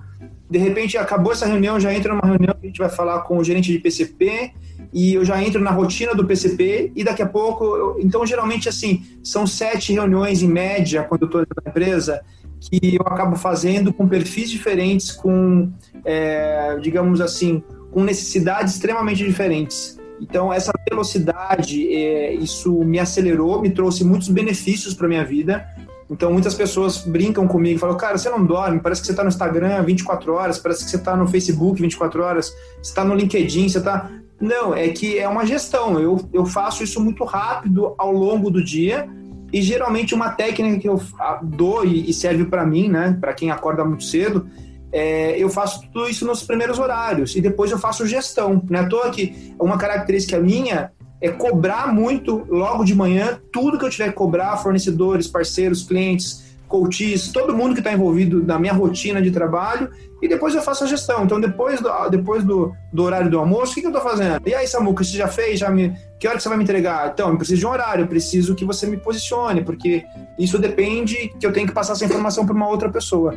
[0.49, 3.37] De repente acabou essa reunião, já entra numa reunião que a gente vai falar com
[3.37, 4.51] o gerente de PCP
[4.93, 8.67] e eu já entro na rotina do PCP e daqui a pouco, eu, então geralmente
[8.67, 12.21] assim, são sete reuniões em média quando eu estou na empresa
[12.59, 15.71] que eu acabo fazendo com perfis diferentes, com,
[16.05, 19.99] é, digamos assim, com necessidades extremamente diferentes.
[20.19, 25.67] Então, essa velocidade, é, isso me acelerou, me trouxe muitos benefícios para minha vida.
[26.09, 29.29] Então, muitas pessoas brincam comigo, falam, cara, você não dorme, parece que você está no
[29.29, 32.49] Instagram 24 horas, parece que você está no Facebook 24 horas,
[32.81, 34.11] você está no LinkedIn, você está...
[34.39, 35.99] Não, é que é uma gestão.
[35.99, 39.07] Eu, eu faço isso muito rápido ao longo do dia
[39.53, 41.01] e geralmente uma técnica que eu
[41.43, 44.47] dou e serve para mim, né, para quem acorda muito cedo,
[44.91, 48.61] é, eu faço tudo isso nos primeiros horários e depois eu faço gestão.
[48.69, 53.77] Não é à toa que uma característica minha é cobrar muito logo de manhã tudo
[53.77, 58.57] que eu tiver que cobrar, fornecedores, parceiros, clientes, coaches, todo mundo que está envolvido na
[58.57, 59.89] minha rotina de trabalho
[60.21, 61.25] e depois eu faço a gestão.
[61.25, 64.41] Então, depois do, depois do, do horário do almoço, o que, que eu estou fazendo?
[64.47, 65.59] E aí, Samuca, você já fez?
[65.59, 67.11] Já me, que hora que você vai me entregar?
[67.13, 70.03] Então, eu preciso de um horário, eu preciso que você me posicione, porque
[70.39, 73.35] isso depende que eu tenho que passar essa informação para uma outra pessoa.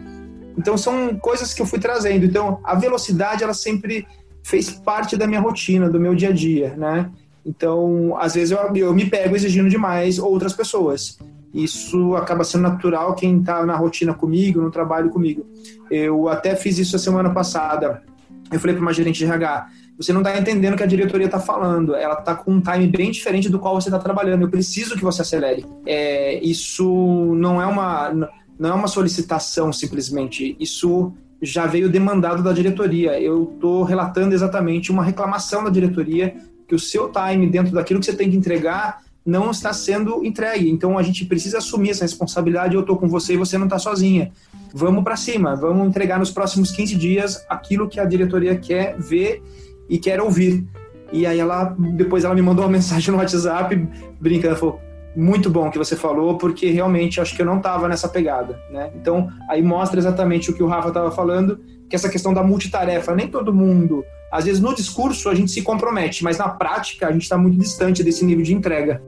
[0.57, 2.25] Então são coisas que eu fui trazendo.
[2.25, 4.07] Então a velocidade ela sempre
[4.43, 7.11] fez parte da minha rotina, do meu dia a dia, né?
[7.45, 11.19] Então às vezes eu, eu me pego exigindo demais outras pessoas.
[11.53, 15.47] Isso acaba sendo natural quem está na rotina comigo, no trabalho comigo.
[15.89, 18.03] Eu até fiz isso a semana passada.
[18.51, 21.27] Eu falei para uma gerente de RH, você não está entendendo o que a diretoria
[21.27, 21.95] está falando.
[21.95, 24.43] Ela está com um time bem diferente do qual você está trabalhando.
[24.43, 25.65] Eu preciso que você acelere.
[25.87, 31.13] É, isso não é uma não é uma solicitação simplesmente, isso
[31.43, 33.21] já veio demandado da diretoria.
[33.21, 36.35] Eu estou relatando exatamente uma reclamação da diretoria
[36.67, 40.71] que o seu time dentro daquilo que você tem que entregar não está sendo entregue.
[40.71, 42.75] Então a gente precisa assumir essa responsabilidade.
[42.75, 44.33] Eu estou com você e você não está sozinha.
[44.73, 49.43] Vamos para cima, vamos entregar nos próximos 15 dias aquilo que a diretoria quer ver
[49.89, 50.67] e quer ouvir.
[51.13, 53.77] E aí ela depois ela me mandou uma mensagem no WhatsApp
[54.21, 54.81] brincando, falou:
[55.17, 58.91] muito bom que você falou, porque realmente acho que eu não estava nessa pegada, né?
[58.95, 63.15] Então, aí mostra exatamente o que o Rafa estava falando, que essa questão da multitarefa,
[63.15, 67.13] nem todo mundo, às vezes no discurso a gente se compromete, mas na prática a
[67.13, 69.01] gente está muito distante desse nível de entrega.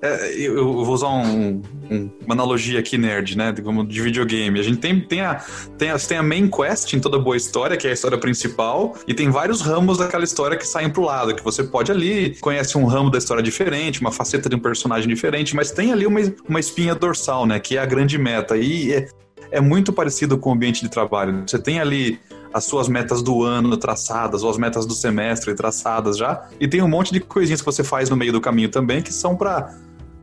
[0.00, 3.54] É, eu vou usar um, um, uma analogia aqui, nerd, né?
[3.62, 4.58] Como de videogame.
[4.58, 5.42] A gente tem, tem, a,
[5.76, 8.96] tem, a, tem a main quest em toda boa história, que é a história principal,
[9.06, 12.76] e tem vários ramos daquela história que saem pro lado, que você pode ali, conhece
[12.76, 16.20] um ramo da história diferente, uma faceta de um personagem diferente, mas tem ali uma,
[16.48, 17.58] uma espinha dorsal, né?
[17.58, 18.56] Que é a grande meta.
[18.56, 19.08] E é,
[19.50, 21.44] é muito parecido com o ambiente de trabalho.
[21.46, 22.18] Você tem ali
[22.52, 26.82] as suas metas do ano traçadas, ou as metas do semestre traçadas já, e tem
[26.82, 29.74] um monte de coisinhas que você faz no meio do caminho também que são para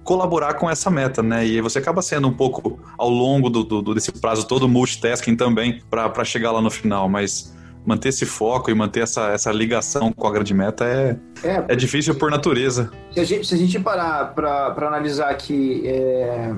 [0.05, 1.45] colaborar com essa meta, né?
[1.45, 5.81] E você acaba sendo um pouco ao longo do, do desse prazo todo multitasking também
[5.89, 10.27] para chegar lá no final, mas manter esse foco e manter essa, essa ligação com
[10.27, 12.91] a grande meta é, é, é difícil por natureza.
[13.11, 16.53] Se a gente, se a gente parar para analisar aqui, é,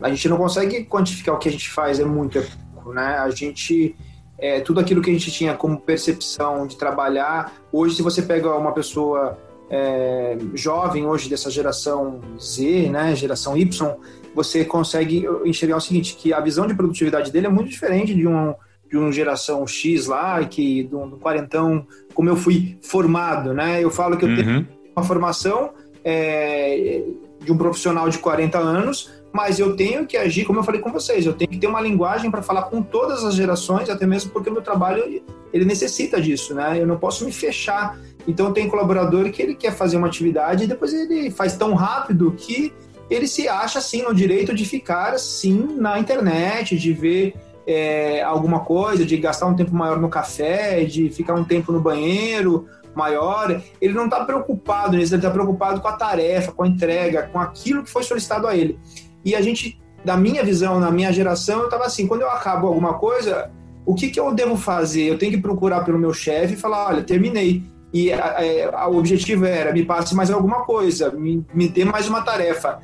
[0.00, 2.42] a gente não consegue quantificar o que a gente faz, é muito,
[2.86, 3.18] né?
[3.18, 3.94] A gente.
[4.40, 8.54] É, tudo aquilo que a gente tinha como percepção de trabalhar, hoje, se você pega
[8.54, 9.36] uma pessoa
[9.70, 13.96] é, jovem hoje dessa geração Z, né, geração Y,
[14.34, 18.26] você consegue enxergar o seguinte, que a visão de produtividade dele é muito diferente de
[18.26, 18.54] um
[18.90, 23.84] de uma geração X lá, que do, do quarentão, como eu fui formado, né?
[23.84, 24.36] Eu falo que eu uhum.
[24.36, 27.04] tenho uma formação é,
[27.40, 30.90] de um profissional de 40 anos, mas eu tenho que agir, como eu falei com
[30.90, 34.30] vocês, eu tenho que ter uma linguagem para falar com todas as gerações, até mesmo
[34.30, 36.80] porque o meu trabalho ele necessita disso, né?
[36.80, 40.66] Eu não posso me fechar então tem colaborador que ele quer fazer uma atividade e
[40.66, 42.74] depois ele faz tão rápido que
[43.08, 47.34] ele se acha assim no direito de ficar assim na internet, de ver
[47.66, 51.80] é, alguma coisa, de gastar um tempo maior no café, de ficar um tempo no
[51.80, 53.62] banheiro maior.
[53.80, 57.40] Ele não está preocupado nisso, ele está preocupado com a tarefa, com a entrega, com
[57.40, 58.78] aquilo que foi solicitado a ele.
[59.24, 62.66] E a gente, da minha visão, na minha geração, eu estava assim, quando eu acabo
[62.66, 63.50] alguma coisa,
[63.86, 65.04] o que, que eu devo fazer?
[65.04, 69.46] Eu tenho que procurar pelo meu chefe e falar, olha, terminei e é, o objetivo
[69.46, 72.80] era me passe mais alguma coisa, me, me dê mais uma tarefa.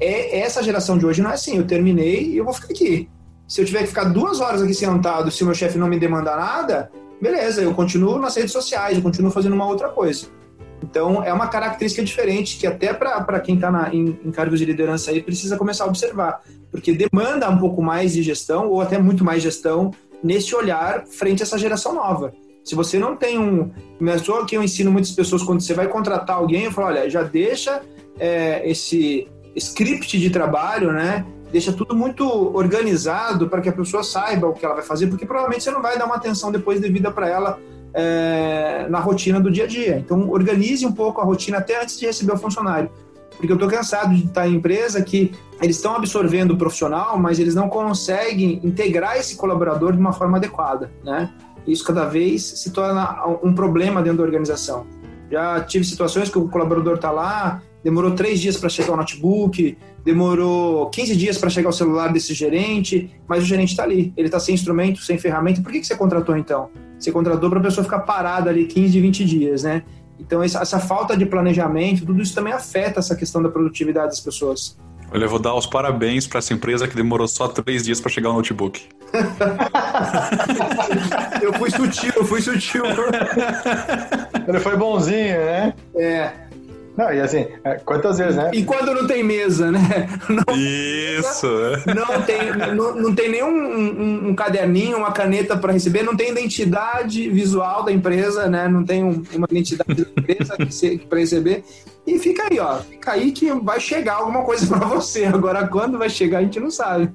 [0.00, 3.08] É, essa geração de hoje não é assim, eu terminei e eu vou ficar aqui.
[3.46, 5.98] Se eu tiver que ficar duas horas aqui sentado, se o meu chefe não me
[5.98, 6.90] demandar nada,
[7.20, 10.26] beleza, eu continuo nas redes sociais, eu continuo fazendo uma outra coisa.
[10.82, 15.10] Então, é uma característica diferente que até para quem está em, em cargos de liderança
[15.10, 19.24] aí precisa começar a observar, porque demanda um pouco mais de gestão ou até muito
[19.24, 22.32] mais gestão nesse olhar frente a essa geração nova.
[22.64, 23.70] Se você não tem um.
[24.00, 26.88] Não é só que eu ensino muitas pessoas quando você vai contratar alguém, eu falo,
[26.88, 27.82] olha, já deixa
[28.18, 31.26] é, esse script de trabalho, né?
[31.52, 35.26] Deixa tudo muito organizado para que a pessoa saiba o que ela vai fazer, porque
[35.26, 37.60] provavelmente você não vai dar uma atenção depois devida para ela
[37.92, 39.98] é, na rotina do dia a dia.
[39.98, 42.90] Então, organize um pouco a rotina até antes de receber o funcionário.
[43.36, 47.38] Porque eu estou cansado de estar em empresa que eles estão absorvendo o profissional, mas
[47.38, 51.30] eles não conseguem integrar esse colaborador de uma forma adequada, né?
[51.66, 54.86] Isso cada vez se torna um problema dentro da organização.
[55.30, 59.76] Já tive situações que o colaborador está lá, demorou três dias para chegar o notebook,
[60.04, 64.28] demorou 15 dias para chegar o celular desse gerente, mas o gerente está ali, ele
[64.28, 65.62] está sem instrumento, sem ferramenta.
[65.62, 66.68] Por que, que você contratou então?
[66.98, 69.82] Você contratou para a pessoa ficar parada ali 15, 20 dias, né?
[70.18, 74.78] Então, essa, falta de planejamento, tudo isso também afeta essa questão da produtividade das pessoas.
[75.14, 78.10] Olha, eu vou dar os parabéns para essa empresa que demorou só três dias para
[78.10, 78.82] chegar o notebook.
[81.40, 82.82] eu fui sutil, eu fui sutil.
[84.48, 85.72] Ele foi bonzinho, né?
[85.94, 86.32] É.
[86.96, 88.50] Não, e assim, é, quantas vezes, né?
[88.52, 90.08] E quando não tem mesa, né?
[90.28, 91.48] Não, Isso!
[91.94, 96.30] Não tem, não, não tem nenhum um, um caderninho, uma caneta para receber, não tem
[96.30, 98.68] identidade visual da empresa, né?
[98.68, 100.56] Não tem um, uma identidade da empresa
[101.08, 101.64] para receber.
[102.06, 102.78] E fica aí, ó.
[102.78, 105.24] Fica aí que vai chegar alguma coisa para você.
[105.24, 107.10] Agora, quando vai chegar, a gente não sabe.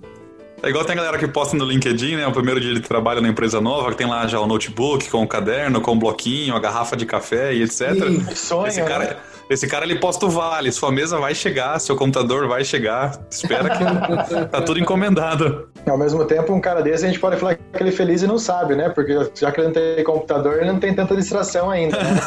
[0.62, 2.28] É igual tem a galera que posta no LinkedIn, né?
[2.28, 5.24] O primeiro dia de trabalho na empresa nova, que tem lá já o notebook com
[5.24, 7.94] o caderno, com o bloquinho, a garrafa de café e etc.
[7.94, 9.16] Sim, sonho, Esse cara, né?
[9.50, 13.20] Esse cara ele posta o vale, sua mesa vai chegar, seu computador vai chegar.
[13.32, 13.84] Espera que
[14.52, 15.69] tá tudo encomendado.
[15.86, 18.28] Ao mesmo tempo, um cara desse a gente pode falar que ele é feliz e
[18.28, 18.90] não sabe, né?
[18.90, 21.98] Porque já que ele não tem computador, ele não tem tanta distração ainda.
[21.98, 22.20] Né?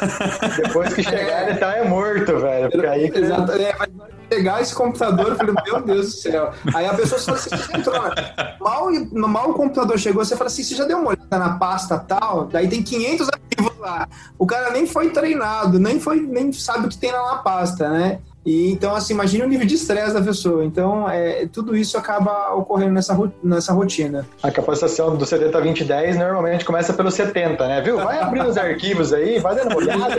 [0.62, 2.70] Depois que chegar, ele tá é morto, velho.
[2.70, 3.18] Porque aí que...
[3.18, 3.52] Exato.
[3.52, 3.72] É,
[4.28, 6.52] pegar esse computador, eu falei, meu Deus do céu.
[6.74, 8.56] Aí a pessoa fala assim, você entrou, né?
[8.58, 8.90] mal,
[9.28, 12.46] mal o computador chegou, você fala assim, você já deu uma olhada na pasta tal?
[12.46, 14.08] Daí tem 500 arquivos lá.
[14.38, 17.88] O cara nem foi treinado, nem foi, nem sabe o que tem lá na pasta,
[17.90, 18.18] né?
[18.44, 20.64] E, então, assim, imagine o nível de estresse da pessoa.
[20.64, 24.26] Então, é, tudo isso acaba ocorrendo nessa, nessa rotina.
[24.42, 27.80] A capacitação do 70-20-10 normalmente começa pelo 70, né?
[27.80, 27.96] Viu?
[27.98, 30.16] Vai abrindo os arquivos aí, vai dando uma olhada.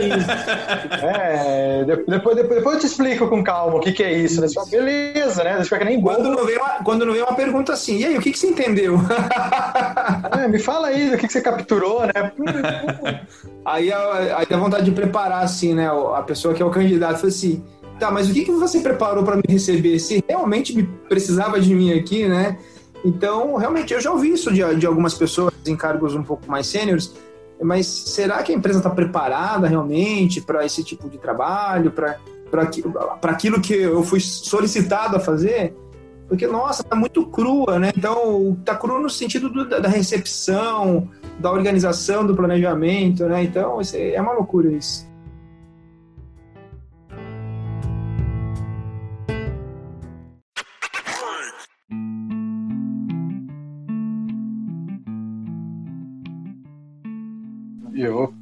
[1.02, 4.40] é, depois, depois, depois eu te explico com calma o que, que é isso.
[4.40, 4.48] Né?
[4.54, 5.62] Fala, Beleza, né?
[5.62, 8.20] Fica nem quando não, vem uma, quando não vem uma pergunta assim, e aí, o
[8.20, 8.98] que, que você entendeu?
[10.32, 12.12] é, me fala aí, o que, que você capturou, né?
[13.66, 15.90] aí, aí dá vontade de preparar, assim, né?
[16.14, 17.62] A pessoa que é o candidato, fala assim
[18.04, 19.98] tá, mas o que, que você preparou para me receber?
[19.98, 22.58] Se realmente me precisava de mim aqui, né?
[23.04, 26.66] Então, realmente, eu já ouvi isso de, de algumas pessoas em cargos um pouco mais
[26.66, 27.14] sêniores,
[27.62, 32.18] mas será que a empresa está preparada realmente para esse tipo de trabalho, para
[33.22, 35.74] aquilo que eu fui solicitado a fazer?
[36.28, 37.92] Porque, nossa, tá muito crua, né?
[37.96, 43.44] Então, tá cru no sentido do, da recepção, da organização, do planejamento, né?
[43.44, 45.06] Então, é uma loucura isso.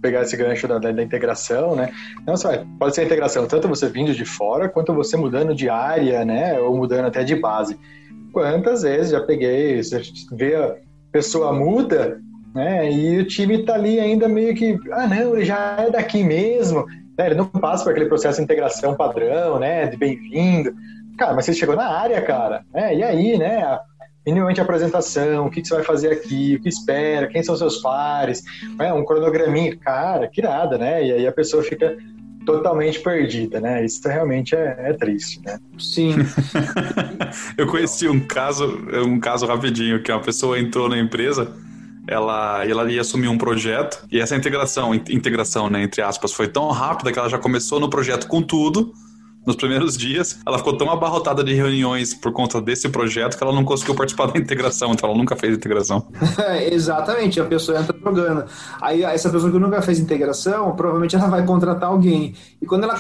[0.02, 1.90] Pegar esse gancho da, da, da integração, né?
[2.26, 5.68] Não só pode ser a integração tanto você vindo de fora quanto você mudando de
[5.68, 6.58] área, né?
[6.60, 7.78] Ou mudando até de base.
[8.32, 10.74] Quantas vezes já peguei, você vê a
[11.12, 12.18] pessoa muda,
[12.54, 12.90] né?
[12.92, 16.84] E o time tá ali ainda meio que, ah, não, ele já é daqui mesmo,
[17.16, 17.26] né?
[17.26, 19.86] Ele não passa por aquele processo de integração padrão, né?
[19.86, 20.74] De bem-vindo.
[21.16, 22.96] Cara, mas você chegou na área, cara, né?
[22.96, 23.78] E aí, né?
[24.26, 27.56] Minimamente a apresentação, o que, que, você vai fazer aqui, o que espera, quem são
[27.56, 28.42] seus pares,
[28.78, 28.92] né?
[28.92, 31.04] um cronograminha, cara, que nada, né?
[31.04, 31.96] E aí a pessoa fica
[32.44, 33.84] totalmente perdida, né?
[33.84, 35.58] Isso realmente é, é triste, né?
[35.78, 36.14] Sim.
[37.56, 38.66] Eu conheci um caso,
[39.06, 41.52] um caso rapidinho, que uma pessoa entrou na empresa,
[42.06, 46.68] ela, ela ia assumir um projeto, e essa integração, integração, né, entre aspas, foi tão
[46.70, 48.92] rápida que ela já começou no projeto com tudo,
[49.46, 53.52] nos primeiros dias, ela ficou tão abarrotada de reuniões por conta desse projeto que ela
[53.52, 56.06] não conseguiu participar da integração, então ela nunca fez integração.
[56.70, 58.44] Exatamente, a pessoa entra jogando.
[58.80, 62.34] Aí essa pessoa que nunca fez integração, provavelmente ela vai contratar alguém.
[62.60, 62.96] E quando ela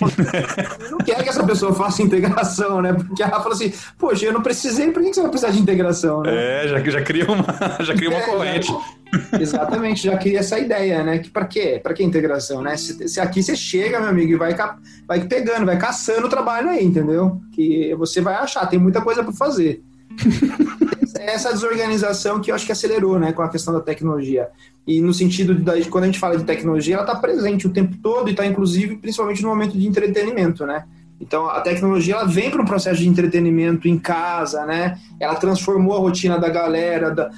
[0.90, 2.92] não quer que essa pessoa faça integração, né?
[2.92, 6.22] Porque ela fala assim, poxa, eu não precisei, por que você vai precisar de integração?
[6.22, 6.64] Né?
[6.64, 7.44] É, já, já cria uma,
[7.80, 8.66] já cria uma é, corrente.
[8.66, 9.01] Já...
[9.38, 11.18] Exatamente, já queria essa ideia, né?
[11.18, 11.80] Que para quê?
[11.82, 12.76] Para que integração, né?
[12.76, 14.56] Se, se, aqui você chega, meu amigo, e vai,
[15.06, 17.40] vai pegando, vai caçando o trabalho aí, entendeu?
[17.52, 19.82] Que você vai achar, tem muita coisa para fazer.
[21.22, 24.48] essa desorganização que eu acho que acelerou, né, com a questão da tecnologia.
[24.86, 27.96] E no sentido de, quando a gente fala de tecnologia, ela está presente o tempo
[28.02, 30.84] todo e está, inclusive, principalmente no momento de entretenimento, né?
[31.22, 34.98] Então, a tecnologia ela vem para um processo de entretenimento em casa, né?
[35.20, 37.30] Ela transformou a rotina da galera, da,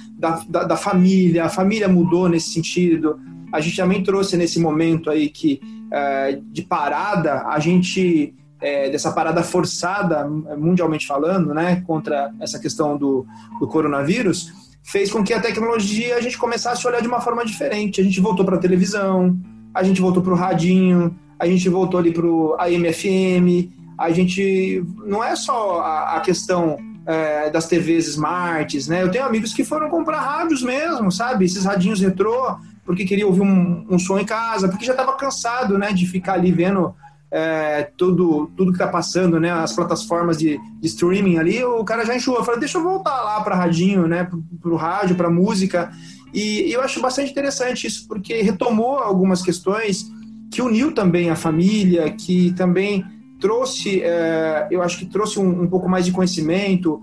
[0.49, 3.19] da, da, família, a família mudou nesse sentido.
[3.53, 9.11] A gente também trouxe nesse momento aí que, é, de parada, a gente é, dessa
[9.11, 13.23] parada forçada, mundialmente falando, né, contra essa questão do,
[13.59, 17.45] do coronavírus, fez com que a tecnologia a gente começasse a olhar de uma forma
[17.45, 18.01] diferente.
[18.01, 19.37] A gente voltou para a televisão,
[19.71, 23.71] a gente voltou para o radinho, a gente voltou ali para o AM/FM.
[23.97, 29.03] A gente não é só a, a questão é, das TVs smarts, né?
[29.03, 31.45] Eu tenho amigos que foram comprar rádios mesmo, sabe?
[31.45, 35.77] Esses radinhos retrô, porque queria ouvir um, um som em casa, porque já estava cansado,
[35.77, 36.93] né, de ficar ali vendo
[37.31, 42.05] é, tudo, tudo que está passando, né, as plataformas de, de, streaming ali, o cara
[42.05, 42.43] já enxuou.
[42.43, 44.29] Falei, deixa eu voltar lá para radinho, né,
[44.61, 45.91] para rádio, para música.
[46.33, 50.11] E, e eu acho bastante interessante isso, porque retomou algumas questões
[50.55, 53.03] que uniu também a família, que também
[53.41, 57.01] trouxe, é, eu acho que trouxe um, um pouco mais de conhecimento.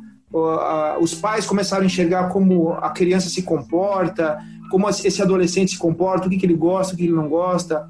[0.98, 4.38] os pais começaram a enxergar como a criança se comporta,
[4.70, 7.86] como esse adolescente se comporta, o que, que ele gosta, o que ele não gosta.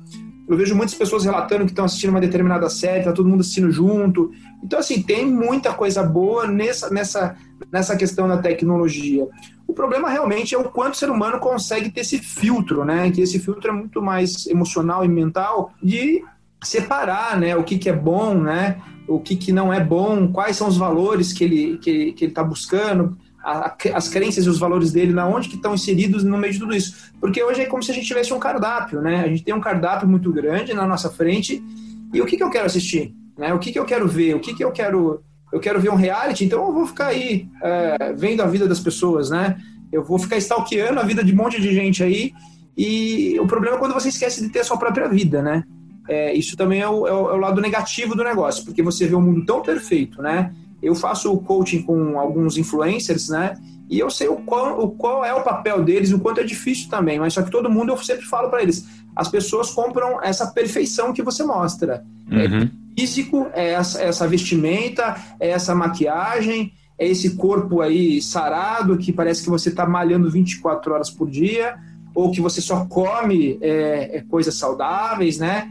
[0.48, 3.70] Eu vejo muitas pessoas relatando que estão assistindo uma determinada série, tá todo mundo assistindo
[3.70, 4.32] junto.
[4.64, 7.36] Então, assim, tem muita coisa boa nessa, nessa,
[7.70, 9.28] nessa questão da tecnologia.
[9.72, 13.10] O problema realmente é o quanto o ser humano consegue ter esse filtro, né?
[13.10, 16.22] Que esse filtro é muito mais emocional e mental de
[16.62, 17.56] separar, né?
[17.56, 18.82] O que, que é bom, né?
[19.08, 22.24] O que, que não é bom, quais são os valores que ele está que, que
[22.26, 26.36] ele tá buscando as crenças e os valores dele, na onde que estão inseridos no
[26.36, 27.10] meio de tudo isso.
[27.18, 29.24] Porque hoje é como se a gente tivesse um cardápio, né?
[29.24, 31.64] A gente tem um cardápio muito grande na nossa frente
[32.12, 33.14] e o que, que eu quero assistir?
[33.38, 33.54] Né?
[33.54, 34.36] O que, que eu quero ver?
[34.36, 35.22] O que, que eu quero...
[35.52, 38.80] Eu quero ver um reality, então eu vou ficar aí é, vendo a vida das
[38.80, 39.56] pessoas, né?
[39.92, 42.32] Eu vou ficar stalkeando a vida de um monte de gente aí
[42.76, 45.62] e o problema é quando você esquece de ter a sua própria vida, né?
[46.08, 49.14] É, isso também é o, é o, é lado negativo do negócio, porque você vê
[49.14, 50.52] um mundo tão perfeito, né?
[50.82, 53.56] eu faço coaching com alguns influencers, né?
[53.88, 56.90] E eu sei o qual, o qual é o papel deles, o quanto é difícil
[56.90, 58.84] também, mas só que todo mundo eu sempre falo para eles:
[59.14, 62.04] as pessoas compram essa perfeição que você mostra.
[62.30, 62.70] É uhum.
[62.98, 69.42] Físico, é essa, essa vestimenta, é essa maquiagem, é esse corpo aí sarado que parece
[69.42, 71.76] que você está malhando 24 horas por dia,
[72.14, 75.70] ou que você só come é, é coisas saudáveis, né?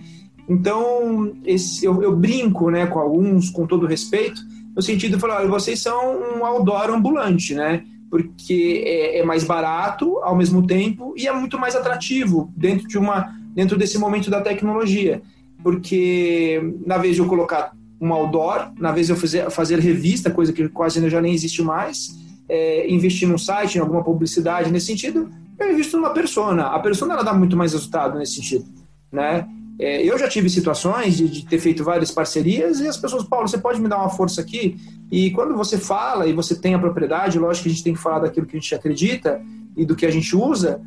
[0.50, 4.42] Então, esse, eu, eu brinco né, com alguns, com todo respeito,
[4.76, 7.84] no sentido de falar, olha, vocês são um outdoor ambulante, né?
[8.10, 12.98] Porque é, é, mais barato ao mesmo tempo e é muito mais atrativo dentro de
[12.98, 15.22] uma dentro desse momento da tecnologia.
[15.64, 20.32] Porque na vez de eu colocar um outdoor, na vez de eu fazer, fazer revista,
[20.32, 22.10] coisa que quase já nem existe mais,
[22.50, 26.68] é, investir num site, em alguma publicidade nesse sentido, eu invisto numa persona.
[26.68, 28.66] A persona ela dá muito mais resultado nesse sentido,
[29.12, 29.48] né?
[29.80, 33.48] É, eu já tive situações de, de, ter feito várias parcerias e as pessoas, Paulo,
[33.48, 34.78] você pode me dar uma força aqui?
[35.12, 38.00] E quando você fala e você tem a propriedade, lógico que a gente tem que
[38.00, 39.42] falar daquilo que a gente acredita
[39.76, 40.82] e do que a gente usa,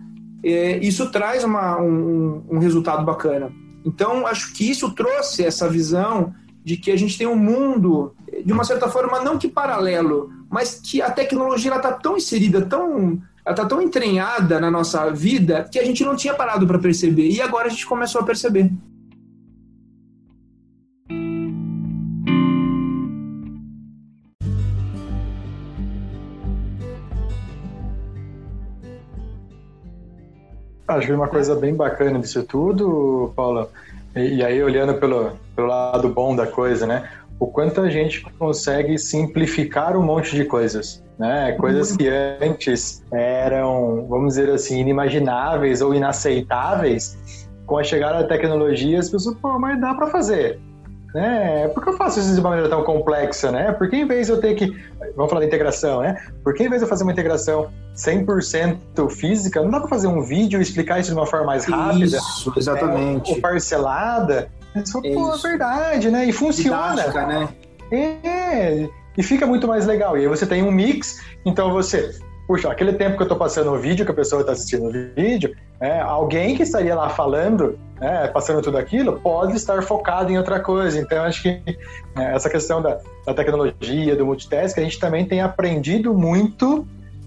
[0.45, 3.51] é, isso traz uma, um, um resultado bacana.
[3.85, 8.53] Então, acho que isso trouxe essa visão de que a gente tem um mundo, de
[8.53, 13.55] uma certa forma, não que paralelo, mas que a tecnologia está tão inserida, tão ela
[13.55, 17.29] está tão entranhada na nossa vida que a gente não tinha parado para perceber.
[17.29, 18.73] E agora a gente começou a perceber.
[30.87, 33.71] Acho uma coisa bem bacana disso tudo, Paula,
[34.15, 37.09] e, e aí olhando pelo, pelo lado bom da coisa, né?
[37.39, 41.53] O quanto a gente consegue simplificar um monte de coisas né?
[41.53, 48.99] Coisas que antes eram, vamos dizer assim, inimagináveis ou inaceitáveis, com a chegada da tecnologia,
[48.99, 50.61] as pessoas, pô, mas dá para fazer.
[51.15, 51.69] Né?
[51.69, 53.71] Por que eu faço isso de uma maneira tão complexa, né?
[53.73, 54.77] Porque em vez de eu ter que,
[55.15, 56.21] vamos falar de integração, né?
[56.43, 60.21] Porque em vez de eu fazer uma integração 100% física, não dá para fazer um
[60.23, 63.37] vídeo e explicar isso de uma forma mais rápida, isso, exatamente, né?
[63.37, 64.51] ou parcelada.
[64.75, 66.25] Isso, pô, é verdade, né?
[66.25, 66.97] E funciona.
[66.97, 67.49] Didática, né?
[67.93, 70.19] É, e fica muito mais legal.
[70.19, 72.11] E aí você tem um mix, então você,
[72.47, 74.93] puxa, aquele tempo que eu estou passando o vídeo, que a pessoa está assistindo o
[74.93, 80.39] vídeo, é, alguém que estaria lá falando, né, passando tudo aquilo, pode estar focado em
[80.39, 80.99] outra coisa.
[80.99, 81.49] Então, acho que
[82.17, 86.87] é, essa questão da, da, tecnologia, do multitask, a gente também tem aprendido muito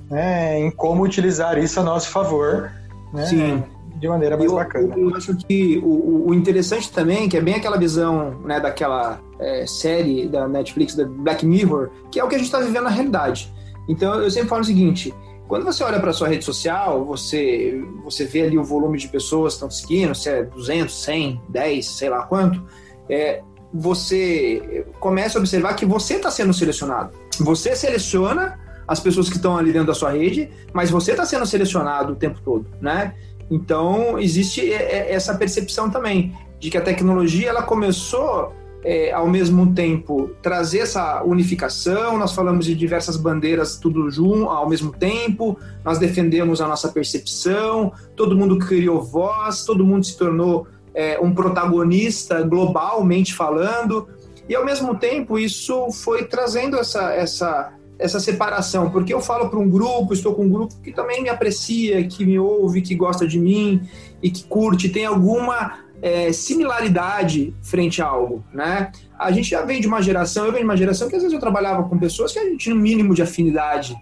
[0.09, 2.71] né, em como utilizar isso a nosso favor.
[3.13, 3.25] Né?
[3.25, 3.63] Sim
[3.99, 4.93] de maneira mais eu, bacana.
[4.95, 9.19] Eu, eu, acho que o, o, interessante também, que é bem aquela visão né, daquela
[9.39, 12.83] é, série da Netflix, da Black Mirror, que é o que a gente está vivendo
[12.83, 13.51] na realidade.
[13.87, 15.13] Então eu sempre falo o seguinte:
[15.47, 19.53] quando você olha para sua rede social, você, você vê ali o volume de pessoas
[19.53, 22.63] que estão seguindo, se é 200, 100, 10, sei lá quanto,
[23.09, 23.41] é,
[23.73, 27.11] você começa a observar que você está sendo selecionado.
[27.39, 31.45] Você seleciona as pessoas que estão ali dentro da sua rede, mas você está sendo
[31.45, 33.13] selecionado o tempo todo, né?
[33.49, 38.53] Então, existe essa percepção também de que a tecnologia ela começou
[38.83, 44.69] é, ao mesmo tempo trazer essa unificação, nós falamos de diversas bandeiras tudo junto, ao
[44.69, 50.67] mesmo tempo, nós defendemos a nossa percepção, todo mundo criou voz, todo mundo se tornou
[50.93, 54.07] é, um protagonista globalmente falando,
[54.47, 59.59] e ao mesmo tempo isso foi trazendo essa, essa, essa separação, porque eu falo para
[59.59, 63.27] um grupo, estou com um grupo que também me aprecia, que me ouve, que gosta
[63.27, 63.81] de mim
[64.21, 68.91] e que curte, tem alguma é, similaridade frente a algo, né?
[69.17, 71.33] A gente já vem de uma geração, eu venho de uma geração que às vezes
[71.33, 73.95] eu trabalhava com pessoas que a gente tinha um mínimo de afinidade,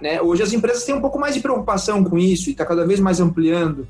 [0.00, 0.20] né?
[0.20, 2.98] Hoje as empresas têm um pouco mais de preocupação com isso e está cada vez
[2.98, 3.86] mais ampliando,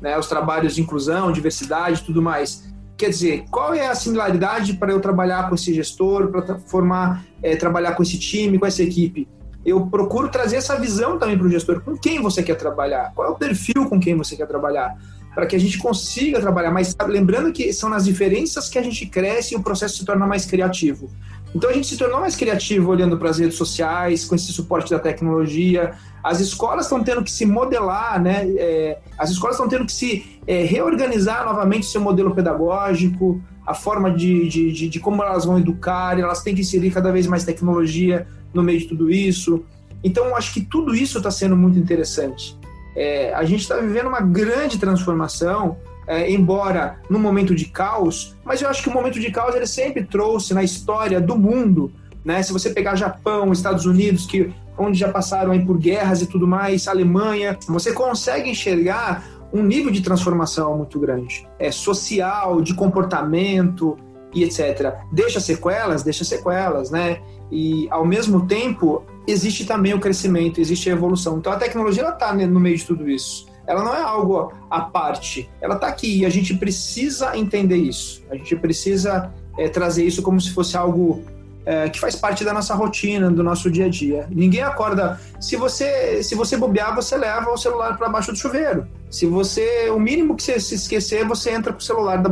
[0.00, 0.18] né?
[0.18, 2.64] Os trabalhos de inclusão, diversidade, tudo mais.
[2.96, 7.54] Quer dizer, qual é a similaridade para eu trabalhar com esse gestor, para formar, é,
[7.54, 9.28] trabalhar com esse time, com essa equipe?
[9.64, 11.80] Eu procuro trazer essa visão também para o gestor.
[11.82, 13.12] Com quem você quer trabalhar?
[13.14, 14.96] Qual é o perfil com quem você quer trabalhar?
[15.36, 16.70] Para que a gente consiga trabalhar.
[16.70, 20.26] Mas lembrando que são nas diferenças que a gente cresce e o processo se torna
[20.26, 21.10] mais criativo.
[21.54, 24.90] Então a gente se tornou mais criativo olhando para as redes sociais, com esse suporte
[24.90, 25.92] da tecnologia.
[26.24, 28.46] As escolas estão tendo que se modelar, né?
[28.56, 34.10] É, as escolas estão tendo que se é, reorganizar novamente seu modelo pedagógico, a forma
[34.10, 37.44] de, de, de, de como elas vão educar, elas têm que inserir cada vez mais
[37.44, 39.62] tecnologia no meio de tudo isso.
[40.02, 42.58] Então, acho que tudo isso está sendo muito interessante.
[42.96, 45.76] É, a gente está vivendo uma grande transformação,
[46.06, 49.66] é, embora num momento de caos, mas eu acho que o momento de caos ele
[49.66, 51.92] sempre trouxe na história do mundo,
[52.24, 52.42] né?
[52.42, 56.46] Se você pegar Japão, Estados Unidos, que onde já passaram aí por guerras e tudo
[56.46, 63.96] mais, Alemanha, você consegue enxergar um nível de transformação muito grande, é social, de comportamento
[64.36, 64.94] e etc.
[65.10, 67.20] Deixa sequelas, deixa sequelas, né?
[67.50, 71.38] E ao mesmo tempo existe também o crescimento, existe a evolução.
[71.38, 73.46] Então a tecnologia está no meio de tudo isso.
[73.66, 78.22] Ela não é algo à parte, ela está aqui e a gente precisa entender isso.
[78.30, 81.24] A gente precisa é, trazer isso como se fosse algo
[81.66, 84.26] é, que faz parte da nossa rotina, do nosso dia a dia.
[84.30, 85.20] Ninguém acorda.
[85.40, 88.86] Se você se você bobear, você leva o celular para baixo do chuveiro.
[89.10, 92.22] Se você o mínimo que você se esquecer, você entra com o celular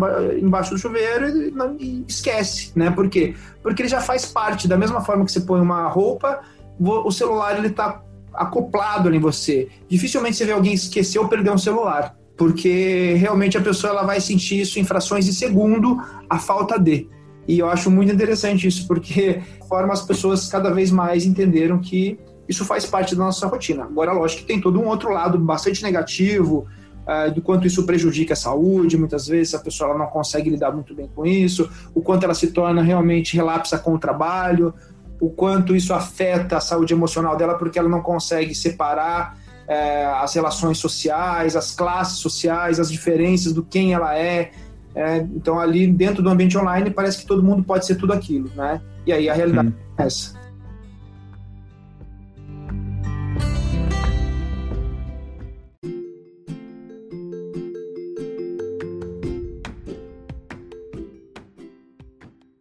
[0.41, 2.91] embaixo do chuveiro e, não, e esquece, né?
[2.91, 3.35] Por quê?
[3.63, 6.41] Porque ele já faz parte da mesma forma que você põe uma roupa
[6.79, 9.69] o celular ele está acoplado em você.
[9.89, 14.21] Dificilmente você vê alguém esquecer ou perder um celular, porque realmente a pessoa ela vai
[14.21, 17.09] sentir isso em frações de segundo a falta de.
[17.47, 22.19] E eu acho muito interessante isso, porque forma as pessoas cada vez mais entenderam que
[22.49, 23.85] isso faz parte da nossa rotina.
[23.85, 26.67] Agora, lógico que tem todo um outro lado bastante negativo,
[27.05, 30.95] uh, do quanto isso prejudica a saúde, muitas vezes a pessoa não consegue lidar muito
[30.95, 34.75] bem com isso, o quanto ela se torna realmente relapsa com o trabalho,
[35.21, 40.35] o quanto isso afeta a saúde emocional dela, porque ela não consegue separar é, as
[40.35, 44.51] relações sociais, as classes sociais, as diferenças do quem ela é.
[44.95, 45.19] É.
[45.19, 48.81] Então, ali dentro do ambiente online, parece que todo mundo pode ser tudo aquilo, né?
[49.07, 49.75] E aí a realidade hum.
[49.99, 50.44] é essa.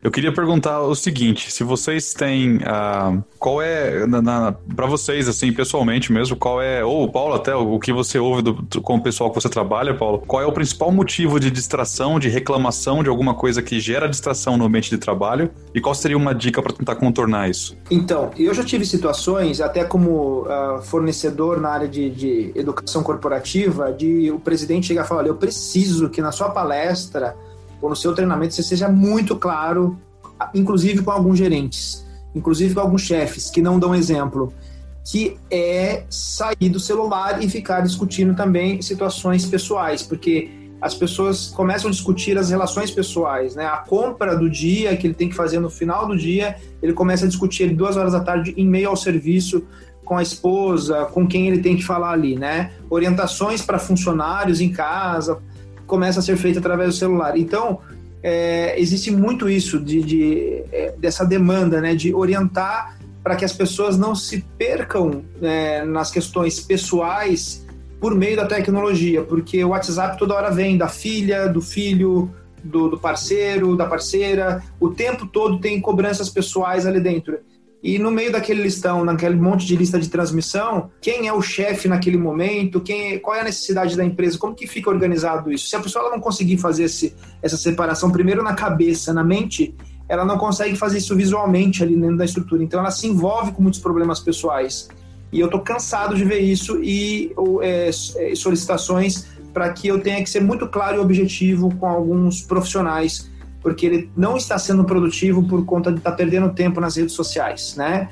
[0.03, 2.57] Eu queria perguntar o seguinte: se vocês têm.
[2.57, 4.05] Uh, qual é.
[4.75, 6.83] para vocês, assim, pessoalmente mesmo, qual é.
[6.83, 9.93] Ou, Paulo, até o que você ouve do, do, com o pessoal que você trabalha,
[9.93, 14.09] Paulo, qual é o principal motivo de distração, de reclamação de alguma coisa que gera
[14.09, 15.49] distração no ambiente de trabalho?
[15.73, 17.77] E qual seria uma dica para tentar contornar isso?
[17.89, 23.93] Então, eu já tive situações, até como uh, fornecedor na área de, de educação corporativa,
[23.93, 27.37] de o presidente chegar e falar: olha, eu preciso que na sua palestra
[27.83, 29.99] ou no seu treinamento você seja muito claro,
[30.55, 34.53] inclusive com alguns gerentes, inclusive com alguns chefes que não dão exemplo,
[35.03, 40.49] que é sair do celular e ficar discutindo também situações pessoais, porque
[40.81, 43.65] as pessoas começam a discutir as relações pessoais, né?
[43.65, 47.25] A compra do dia que ele tem que fazer no final do dia, ele começa
[47.25, 49.65] a discutir ele duas horas da tarde em meio ao serviço
[50.05, 52.71] com a esposa, com quem ele tem que falar ali, né?
[52.89, 55.41] Orientações para funcionários em casa,
[55.85, 57.37] começa a ser feita através do celular.
[57.37, 57.79] Então,
[58.21, 63.53] é, existe muito isso de, de é, dessa demanda, né, de orientar para que as
[63.53, 67.65] pessoas não se percam é, nas questões pessoais
[67.99, 72.29] por meio da tecnologia, porque o WhatsApp toda hora vem da filha, do filho,
[72.61, 77.39] do, do parceiro, da parceira, o tempo todo tem cobranças pessoais ali dentro.
[77.83, 81.89] E no meio daquele listão, naquele monte de lista de transmissão, quem é o chefe
[81.89, 85.67] naquele momento, quem, é, qual é a necessidade da empresa, como que fica organizado isso?
[85.67, 89.75] Se a pessoa não conseguir fazer esse, essa separação primeiro na cabeça, na mente,
[90.07, 92.63] ela não consegue fazer isso visualmente ali dentro da estrutura.
[92.63, 94.87] Então ela se envolve com muitos problemas pessoais.
[95.29, 100.23] E eu estou cansado de ver isso e é, é, solicitações para que eu tenha
[100.23, 103.29] que ser muito claro e objetivo com alguns profissionais
[103.63, 107.13] porque ele não está sendo produtivo por conta de estar tá perdendo tempo nas redes
[107.13, 108.09] sociais, né?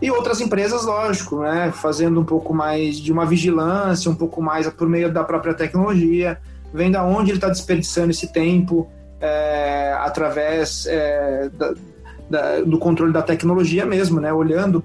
[0.00, 4.68] E outras empresas, lógico, né, fazendo um pouco mais de uma vigilância, um pouco mais
[4.68, 6.38] por meio da própria tecnologia,
[6.72, 8.90] vendo aonde ele está desperdiçando esse tempo
[9.20, 11.74] é, através é, da,
[12.28, 14.84] da, do controle da tecnologia mesmo, né, olhando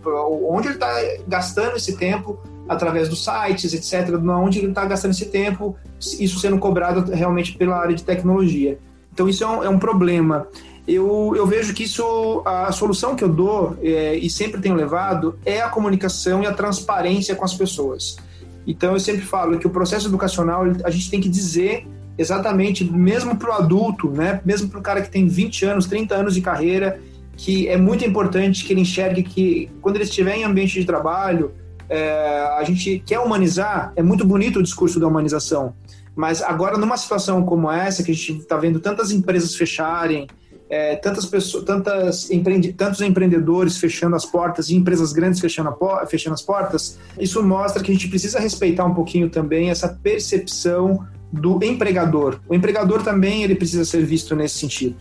[0.50, 0.90] onde ele está
[1.28, 2.40] gastando esse tempo
[2.70, 7.78] através dos sites, etc., onde ele está gastando esse tempo, isso sendo cobrado realmente pela
[7.78, 8.80] área de tecnologia.
[9.14, 10.48] Então isso é um, é um problema
[10.88, 15.38] eu, eu vejo que isso, a solução que eu dou é, e sempre tenho levado
[15.46, 18.18] é a comunicação e a transparência com as pessoas.
[18.66, 21.88] Então eu sempre falo que o processo educacional a gente tem que dizer
[22.18, 26.16] exatamente, mesmo para o adulto, né, mesmo para o cara que tem 20 anos, 30
[26.16, 27.00] anos de carreira,
[27.38, 31.52] que é muito importante que ele enxergue que quando ele estiver em ambiente de trabalho,
[31.90, 35.74] é, a gente quer humanizar, é muito bonito o discurso da humanização,
[36.16, 40.28] mas agora numa situação como essa, que a gente está vendo tantas empresas fecharem,
[40.70, 45.76] é, tantas pessoas, tantas empreende, tantos empreendedores fechando as portas e empresas grandes fechando,
[46.08, 51.06] fechando as portas, isso mostra que a gente precisa respeitar um pouquinho também essa percepção
[51.32, 52.40] do empregador.
[52.48, 54.96] O empregador também ele precisa ser visto nesse sentido.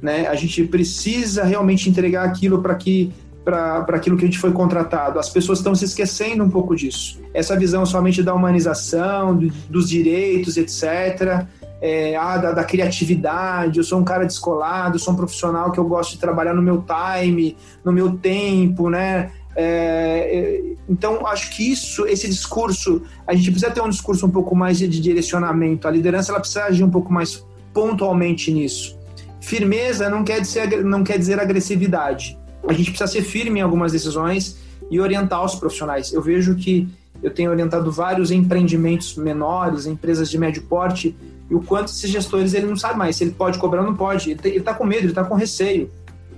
[0.00, 0.26] Né?
[0.26, 3.12] A gente precisa realmente entregar aquilo para que
[3.44, 5.18] para aquilo que a gente foi contratado.
[5.18, 7.20] As pessoas estão se esquecendo um pouco disso.
[7.34, 11.46] Essa visão somente da humanização, do, dos direitos, etc
[11.82, 15.84] é, ah, da, da, criatividade, eu sou um cara descolado, sou um profissional que eu
[15.84, 19.32] gosto de trabalhar no meu time, no meu tempo, né?
[19.56, 24.30] É, é, então, acho que isso, esse discurso, a gente precisa ter um discurso um
[24.30, 25.88] pouco mais de direcionamento.
[25.88, 28.96] A liderança ela precisa agir um pouco mais pontualmente nisso.
[29.40, 32.38] Firmeza não quer dizer, não quer dizer agressividade.
[32.66, 34.58] A gente precisa ser firme em algumas decisões
[34.90, 36.12] e orientar os profissionais.
[36.12, 36.88] Eu vejo que
[37.22, 41.16] eu tenho orientado vários empreendimentos menores, empresas de médio porte,
[41.48, 43.94] e o quanto esses gestores ele não sabe mais se ele pode cobrar ou não
[43.94, 44.30] pode.
[44.30, 45.90] Ele está com medo, ele está com receio,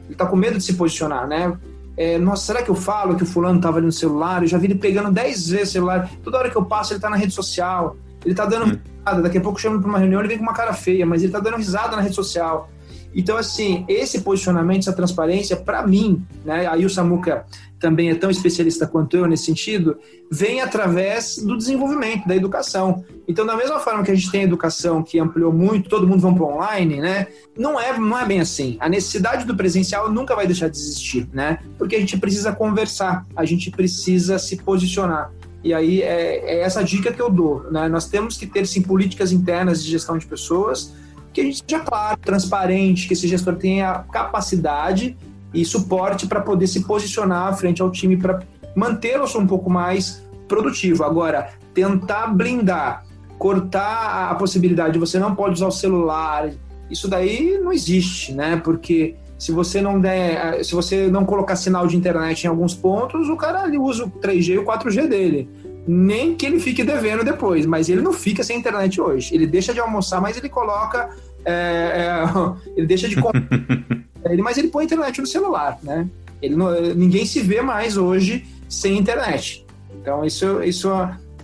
[0.05, 1.57] ele está com medo de se posicionar, né?
[1.97, 4.43] É, nossa, será que eu falo que o fulano estava ali no celular?
[4.43, 6.11] Eu já vi ele pegando 10 vezes o celular.
[6.23, 7.97] Toda hora que eu passo, ele está na rede social.
[8.25, 8.79] Ele está dando hum.
[8.99, 9.23] risada.
[9.23, 11.29] Daqui a pouco chama para uma reunião, ele vem com uma cara feia, mas ele
[11.29, 12.69] está dando risada na rede social.
[13.15, 17.47] Então, assim, esse posicionamento, essa transparência, para mim, né, aí o Samuca
[17.79, 19.99] também é tão especialista quanto eu nesse sentido,
[20.31, 23.05] vem através do desenvolvimento, da educação.
[23.29, 26.21] Então, da mesma forma que a gente tem a educação que ampliou muito, todo mundo
[26.21, 27.27] vão para online, né?
[27.57, 28.79] Não é, não é bem assim.
[28.81, 31.59] A necessidade do presencial nunca vai deixar de existir, né?
[31.77, 35.31] Porque a gente precisa conversar, a gente precisa se posicionar.
[35.63, 37.87] E aí é, é essa dica que eu dou, né?
[37.89, 40.95] Nós temos que ter sim políticas internas de gestão de pessoas,
[41.35, 45.17] que a gente seja claro, transparente, que esse gestor tenha capacidade
[45.53, 48.41] e suporte para poder se posicionar frente ao time para
[48.75, 51.03] mantê-lo um pouco mais produtivo.
[51.03, 53.05] Agora, tentar blindar,
[53.37, 56.51] cortar a possibilidade de você não pode usar o celular,
[56.89, 58.61] isso daí não existe, né?
[58.63, 63.29] Porque se você não der, se você não colocar sinal de internet em alguns pontos,
[63.29, 65.49] o cara ele usa o 3G e o 4G dele.
[65.87, 69.35] Nem que ele fique devendo depois, mas ele não fica sem internet hoje.
[69.35, 71.11] Ele deixa de almoçar, mas ele coloca
[71.45, 72.25] é, é,
[72.77, 73.17] ele deixa de
[74.25, 76.09] ele, mas ele põe internet no celular, né?
[76.41, 79.65] Ele não, ninguém se vê mais hoje sem internet.
[80.01, 80.89] Então isso, isso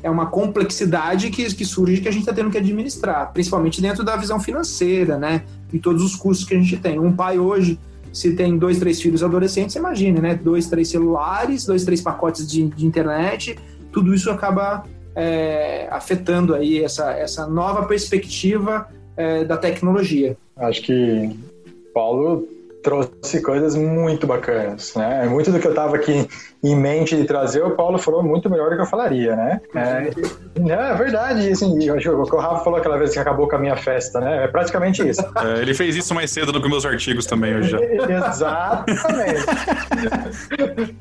[0.02, 4.04] é uma complexidade que, que surge que a gente está tendo que administrar, principalmente dentro
[4.04, 5.42] da visão financeira, né?
[5.72, 6.98] E todos os custos que a gente tem.
[6.98, 7.78] Um pai hoje,
[8.12, 10.34] se tem dois, três filhos adolescentes, imagine, né?
[10.34, 13.56] Dois, três celulares, dois, três pacotes de, de internet,
[13.92, 14.84] tudo isso acaba
[15.14, 20.36] é, afetando aí essa, essa nova perspectiva é, da tecnologia.
[20.56, 21.36] Acho que
[21.92, 22.46] Paulo
[22.82, 25.26] trouxe coisas muito bacanas, né?
[25.26, 26.28] Muito do que eu estava aqui
[26.62, 29.60] em mente de trazer, o Paulo falou muito melhor do que eu falaria, né?
[29.74, 30.10] É,
[30.70, 33.76] é verdade, assim, o que o Rafa falou aquela vez que acabou com a minha
[33.76, 34.44] festa, né?
[34.44, 35.20] É praticamente isso.
[35.40, 37.74] É, ele fez isso mais cedo do que meus artigos também hoje.
[37.76, 39.46] Exatamente.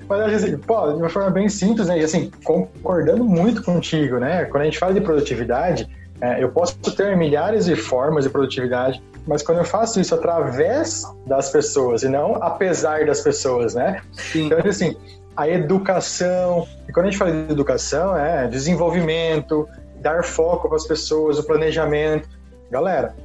[0.07, 1.99] Mas assim, pô, de uma forma bem simples, né?
[1.99, 4.45] E assim, concordando muito contigo, né?
[4.45, 5.89] Quando a gente fala de produtividade,
[6.21, 11.03] é, eu posso ter milhares de formas de produtividade, mas quando eu faço isso através
[11.27, 14.01] das pessoas e não apesar das pessoas, né?
[14.11, 14.47] Sim.
[14.47, 14.97] Então, assim,
[15.37, 19.69] a educação, e quando a gente fala de educação, é desenvolvimento,
[20.01, 22.27] dar foco para as pessoas, o planejamento.
[22.71, 23.15] Galera,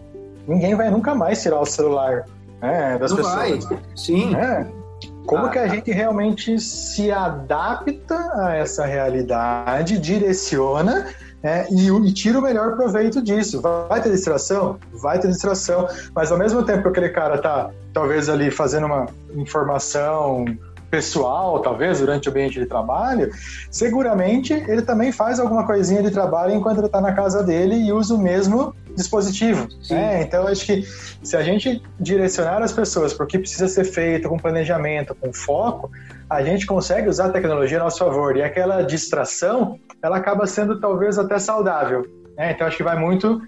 [0.46, 2.26] ninguém vai nunca mais tirar o celular
[2.61, 3.64] né, das não pessoas.
[3.64, 3.78] Vai.
[3.96, 4.36] Sim.
[4.36, 4.66] É.
[5.26, 11.07] Como ah, que a gente realmente se adapta a essa realidade, direciona
[11.45, 13.61] é, e, e, tira o melhor proveito disso.
[13.61, 14.78] Vai ter distração?
[14.95, 19.07] Vai ter distração, mas ao mesmo tempo que aquele cara tá talvez ali fazendo uma
[19.34, 20.47] informação
[20.90, 23.30] pessoal, talvez, durante o ambiente de trabalho,
[23.70, 27.92] seguramente ele também faz alguma coisinha de trabalho enquanto ele está na casa dele e
[27.92, 29.68] usa o mesmo dispositivo.
[29.90, 30.22] Né?
[30.22, 30.82] Então, acho que
[31.22, 35.32] se a gente direcionar as pessoas para o que precisa ser feito com planejamento, com
[35.32, 35.90] foco,
[36.29, 38.37] a gente consegue usar a tecnologia a nosso favor.
[38.37, 42.07] E aquela distração, ela acaba sendo talvez até saudável.
[42.37, 42.53] Né?
[42.53, 43.43] Então, acho que vai muito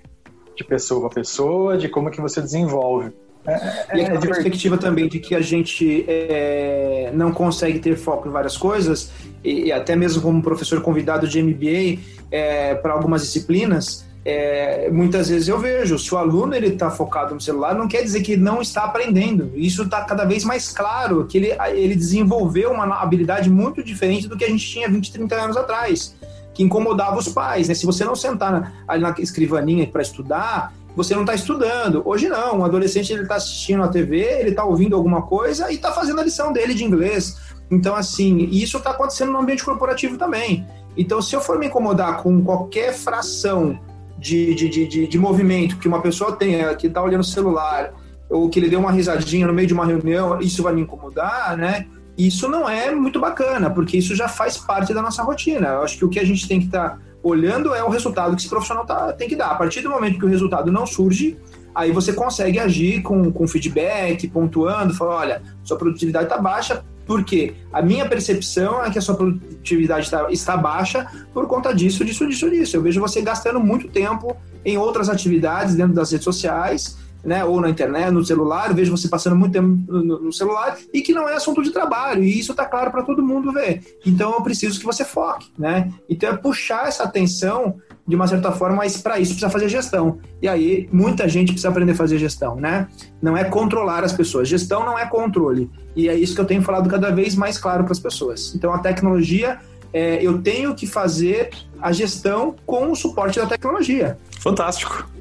[0.56, 3.12] de pessoa a pessoa, de como que você desenvolve.
[3.46, 8.28] É, e a é perspectiva também de que a gente é, não consegue ter foco
[8.28, 9.12] em várias coisas,
[9.44, 15.28] e, e até mesmo como professor convidado de MBA é, para algumas disciplinas, é, muitas
[15.28, 18.36] vezes eu vejo, se o aluno ele está focado no celular, não quer dizer que
[18.36, 19.52] não está aprendendo.
[19.54, 24.36] Isso está cada vez mais claro, que ele, ele desenvolveu uma habilidade muito diferente do
[24.36, 26.16] que a gente tinha 20, 30 anos atrás,
[26.52, 27.68] que incomodava os pais.
[27.68, 27.74] Né?
[27.74, 32.02] Se você não sentar na, ali na escrivaninha para estudar, você não está estudando.
[32.04, 35.76] Hoje não, um adolescente ele está assistindo a TV, ele está ouvindo alguma coisa e
[35.76, 37.36] está fazendo a lição dele de inglês.
[37.70, 40.66] Então, assim, isso está acontecendo no ambiente corporativo também.
[40.96, 43.78] Então, se eu for me incomodar com qualquer fração
[44.18, 47.92] de, de, de, de movimento que uma pessoa tenha, que está olhando o celular,
[48.28, 51.56] ou que ele deu uma risadinha no meio de uma reunião, isso vai me incomodar,
[51.56, 51.86] né?
[52.16, 55.68] Isso não é muito bacana, porque isso já faz parte da nossa rotina.
[55.68, 58.34] Eu acho que o que a gente tem que estar tá olhando é o resultado
[58.34, 59.50] que esse profissional tá, tem que dar.
[59.50, 61.36] A partir do momento que o resultado não surge,
[61.74, 67.54] aí você consegue agir com, com feedback, pontuando, falar, olha, sua produtividade está baixa, porque
[67.72, 72.26] a minha percepção é que a sua produtividade está, está baixa por conta disso, disso,
[72.26, 72.76] disso, disso.
[72.76, 77.60] Eu vejo você gastando muito tempo em outras atividades dentro das redes sociais, né, ou
[77.60, 81.28] na internet, no celular, vejo você passando muito tempo no, no celular e que não
[81.28, 83.98] é assunto de trabalho, e isso está claro para todo mundo ver.
[84.06, 85.92] Então eu preciso que você foque, né?
[86.08, 90.18] Então é puxar essa atenção de uma certa forma, mas para isso precisa fazer gestão.
[90.40, 92.86] E aí muita gente precisa aprender a fazer gestão, né?
[93.20, 94.48] Não é controlar as pessoas.
[94.48, 95.70] Gestão não é controle.
[95.94, 98.54] E é isso que eu tenho falado cada vez mais claro para as pessoas.
[98.54, 99.58] Então a tecnologia
[99.92, 101.50] é, eu tenho que fazer
[101.80, 104.18] a gestão com o suporte da tecnologia.
[104.40, 105.15] Fantástico.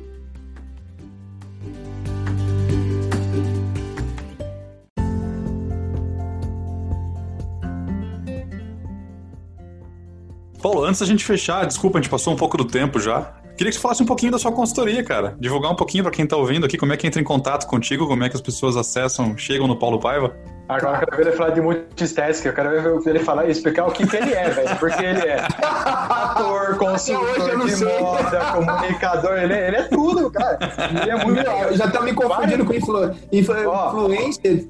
[10.65, 13.33] Paulo, antes da gente fechar, desculpa, a gente passou um pouco do tempo já.
[13.55, 15.35] Queria que você falasse um pouquinho da sua consultoria, cara.
[15.39, 18.07] Divulgar um pouquinho para quem está ouvindo aqui, como é que entra em contato contigo,
[18.07, 20.35] como é que as pessoas acessam, chegam no Paulo Paiva.
[20.67, 23.91] Agora eu quero ver ele falar de multiestética, eu quero ver ele falar, explicar o
[23.91, 24.75] que, que ele é, velho.
[24.79, 27.99] Porque ele é ator, consultor de sei.
[27.99, 30.57] moda, comunicador, ele é, ele é tudo, cara.
[30.99, 31.77] Ele é muito.
[31.77, 34.67] Já tá me confundindo com influ, influ, influencer.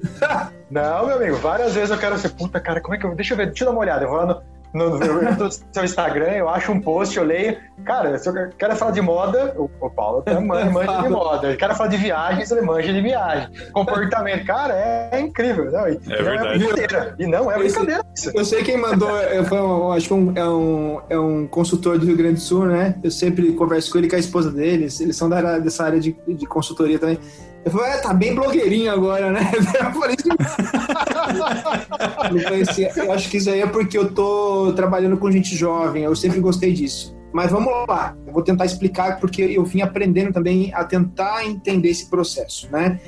[0.70, 3.14] Não, meu amigo, várias vezes eu quero ser, puta, cara, como é que eu.
[3.14, 4.04] Deixa eu ver, deixa eu dar uma olhada.
[4.04, 7.56] Eu vou lá no no, no seu Instagram, eu acho um post, eu leio.
[7.84, 11.52] Cara, se eu quero falar de moda, o, o Paulo até manja de moda.
[11.52, 13.48] Eu quero falar de viagens, ele manja de viagem.
[13.72, 15.70] Comportamento, cara, é, é incrível.
[15.70, 16.64] Não, é verdade.
[16.64, 18.30] É e não é brincadeira isso.
[18.34, 19.08] Eu sei quem mandou,
[19.48, 22.66] foi um, acho que um, é, um, é um consultor do Rio Grande do Sul,
[22.66, 22.96] né?
[23.02, 26.16] Eu sempre converso com ele com a esposa deles, eles são da, dessa área de,
[26.26, 27.18] de consultoria também.
[27.66, 29.50] Eu falei, é, tá bem blogueirinho agora, né?
[29.52, 30.16] Eu falei,
[32.96, 36.38] eu acho que isso aí é porque eu tô trabalhando com gente jovem, eu sempre
[36.38, 37.16] gostei disso.
[37.32, 41.88] Mas vamos lá, eu vou tentar explicar porque eu vim aprendendo também a tentar entender
[41.88, 43.00] esse processo, né?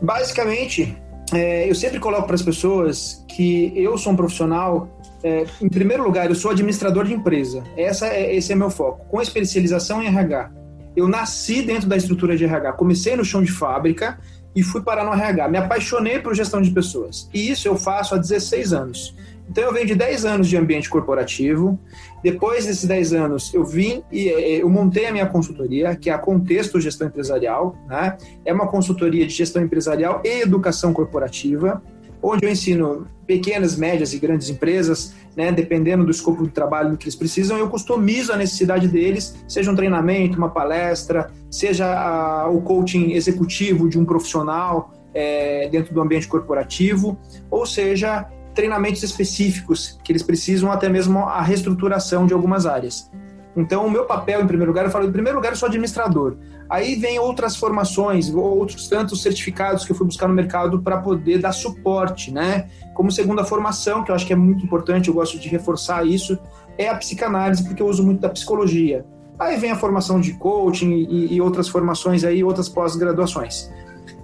[0.00, 0.96] Basicamente,
[1.34, 4.88] é, eu sempre coloco para as pessoas que eu sou um profissional.
[5.24, 7.64] É, em primeiro lugar, eu sou administrador de empresa.
[7.76, 10.52] Essa é, esse é meu foco, com especialização em RH
[10.98, 12.72] eu nasci dentro da estrutura de RH.
[12.72, 14.18] Comecei no chão de fábrica
[14.54, 15.48] e fui parar no RH.
[15.48, 17.30] Me apaixonei por gestão de pessoas.
[17.32, 19.14] E isso eu faço há 16 anos.
[19.48, 21.78] Então eu venho de 10 anos de ambiente corporativo.
[22.22, 26.12] Depois desses 10 anos, eu vim e eh, eu montei a minha consultoria, que é
[26.12, 27.76] a Contexto Gestão Empresarial.
[27.86, 28.18] Né?
[28.44, 31.80] É uma consultoria de gestão empresarial e educação corporativa
[32.22, 37.04] onde eu ensino pequenas, médias e grandes empresas, né, dependendo do escopo de trabalho que
[37.04, 42.62] eles precisam, eu customizo a necessidade deles, seja um treinamento, uma palestra, seja a, o
[42.62, 47.18] coaching executivo de um profissional é, dentro do ambiente corporativo,
[47.50, 53.10] ou seja, treinamentos específicos que eles precisam, até mesmo a reestruturação de algumas áreas.
[53.58, 56.36] Então, o meu papel, em primeiro lugar, eu falo, em primeiro lugar, eu sou administrador.
[56.70, 61.38] Aí vem outras formações, outros tantos certificados que eu fui buscar no mercado para poder
[61.38, 62.68] dar suporte, né?
[62.94, 66.38] Como segunda formação, que eu acho que é muito importante, eu gosto de reforçar isso,
[66.78, 69.04] é a psicanálise, porque eu uso muito da psicologia.
[69.36, 73.68] Aí vem a formação de coaching e, e outras formações aí, outras pós-graduações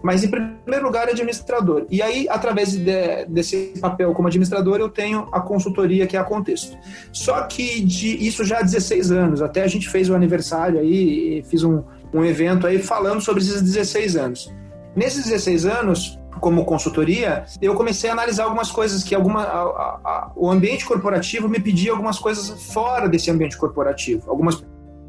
[0.05, 1.86] mas em primeiro lugar administrador.
[1.88, 6.24] E aí, através de, desse papel como administrador, eu tenho a consultoria que é a
[6.24, 6.76] Contexto.
[7.11, 11.42] Só que de isso já há 16 anos, até a gente fez o aniversário aí,
[11.48, 11.82] fiz um,
[12.12, 14.55] um evento aí falando sobre esses 16 anos.
[14.94, 20.00] Nesses 16 anos, como consultoria, eu comecei a analisar algumas coisas que alguma, a, a,
[20.05, 24.62] a, o ambiente corporativo me pedia algumas coisas fora desse ambiente corporativo, algumas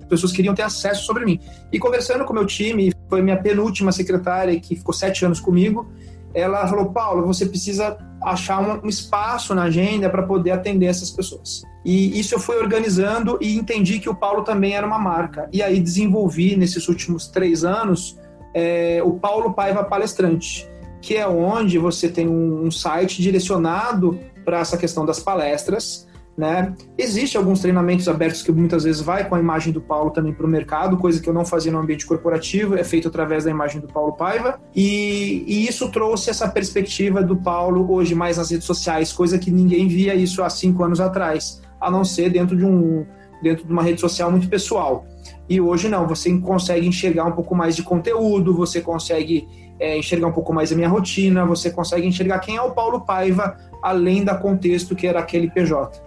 [0.06, 1.40] pessoas queriam ter acesso sobre mim.
[1.72, 5.88] E conversando com meu time, foi minha penúltima secretária, que ficou sete anos comigo,
[6.34, 11.64] ela falou, Paulo, você precisa achar um, espaço na agenda para poder atender essas pessoas.
[11.84, 15.48] E isso eu fui organizando e entendi que o Paulo também era uma marca.
[15.54, 18.20] E aí desenvolvi, nesses últimos três anos,
[18.54, 20.68] é, o Paulo Paiva Palestrante,
[21.02, 26.08] que é onde você tem um site direcionado para essa questão das palestras,
[26.38, 26.74] né?
[26.98, 30.46] Existe alguns treinamentos abertos que muitas vezes vai com a imagem do Paulo também para
[30.46, 33.80] o mercado, coisa que eu não fazia no ambiente corporativo, é feito através da imagem
[33.80, 38.66] do Paulo Paiva, e, e, isso trouxe essa perspectiva do Paulo hoje mais nas redes
[38.66, 42.66] sociais, coisa que ninguém via isso há cinco anos atrás, a não ser dentro de
[42.66, 43.06] um
[43.42, 45.06] dentro de uma rede social muito pessoal.
[45.48, 49.48] E hoje não, você consegue enxergar um pouco mais de conteúdo, você consegue
[49.80, 53.02] é, enxergar um pouco mais a minha rotina, você consegue enxergar quem é o Paulo
[53.02, 53.56] Paiva,
[53.86, 56.02] além da contexto que era aquele PJ.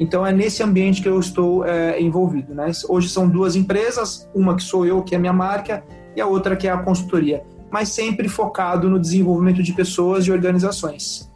[0.00, 2.52] Então é nesse ambiente que eu estou é, envolvido.
[2.52, 2.72] Né?
[2.88, 5.84] Hoje são duas empresas, uma que sou eu, que é minha marca,
[6.16, 10.32] e a outra que é a consultoria, mas sempre focado no desenvolvimento de pessoas e
[10.32, 11.30] organizações.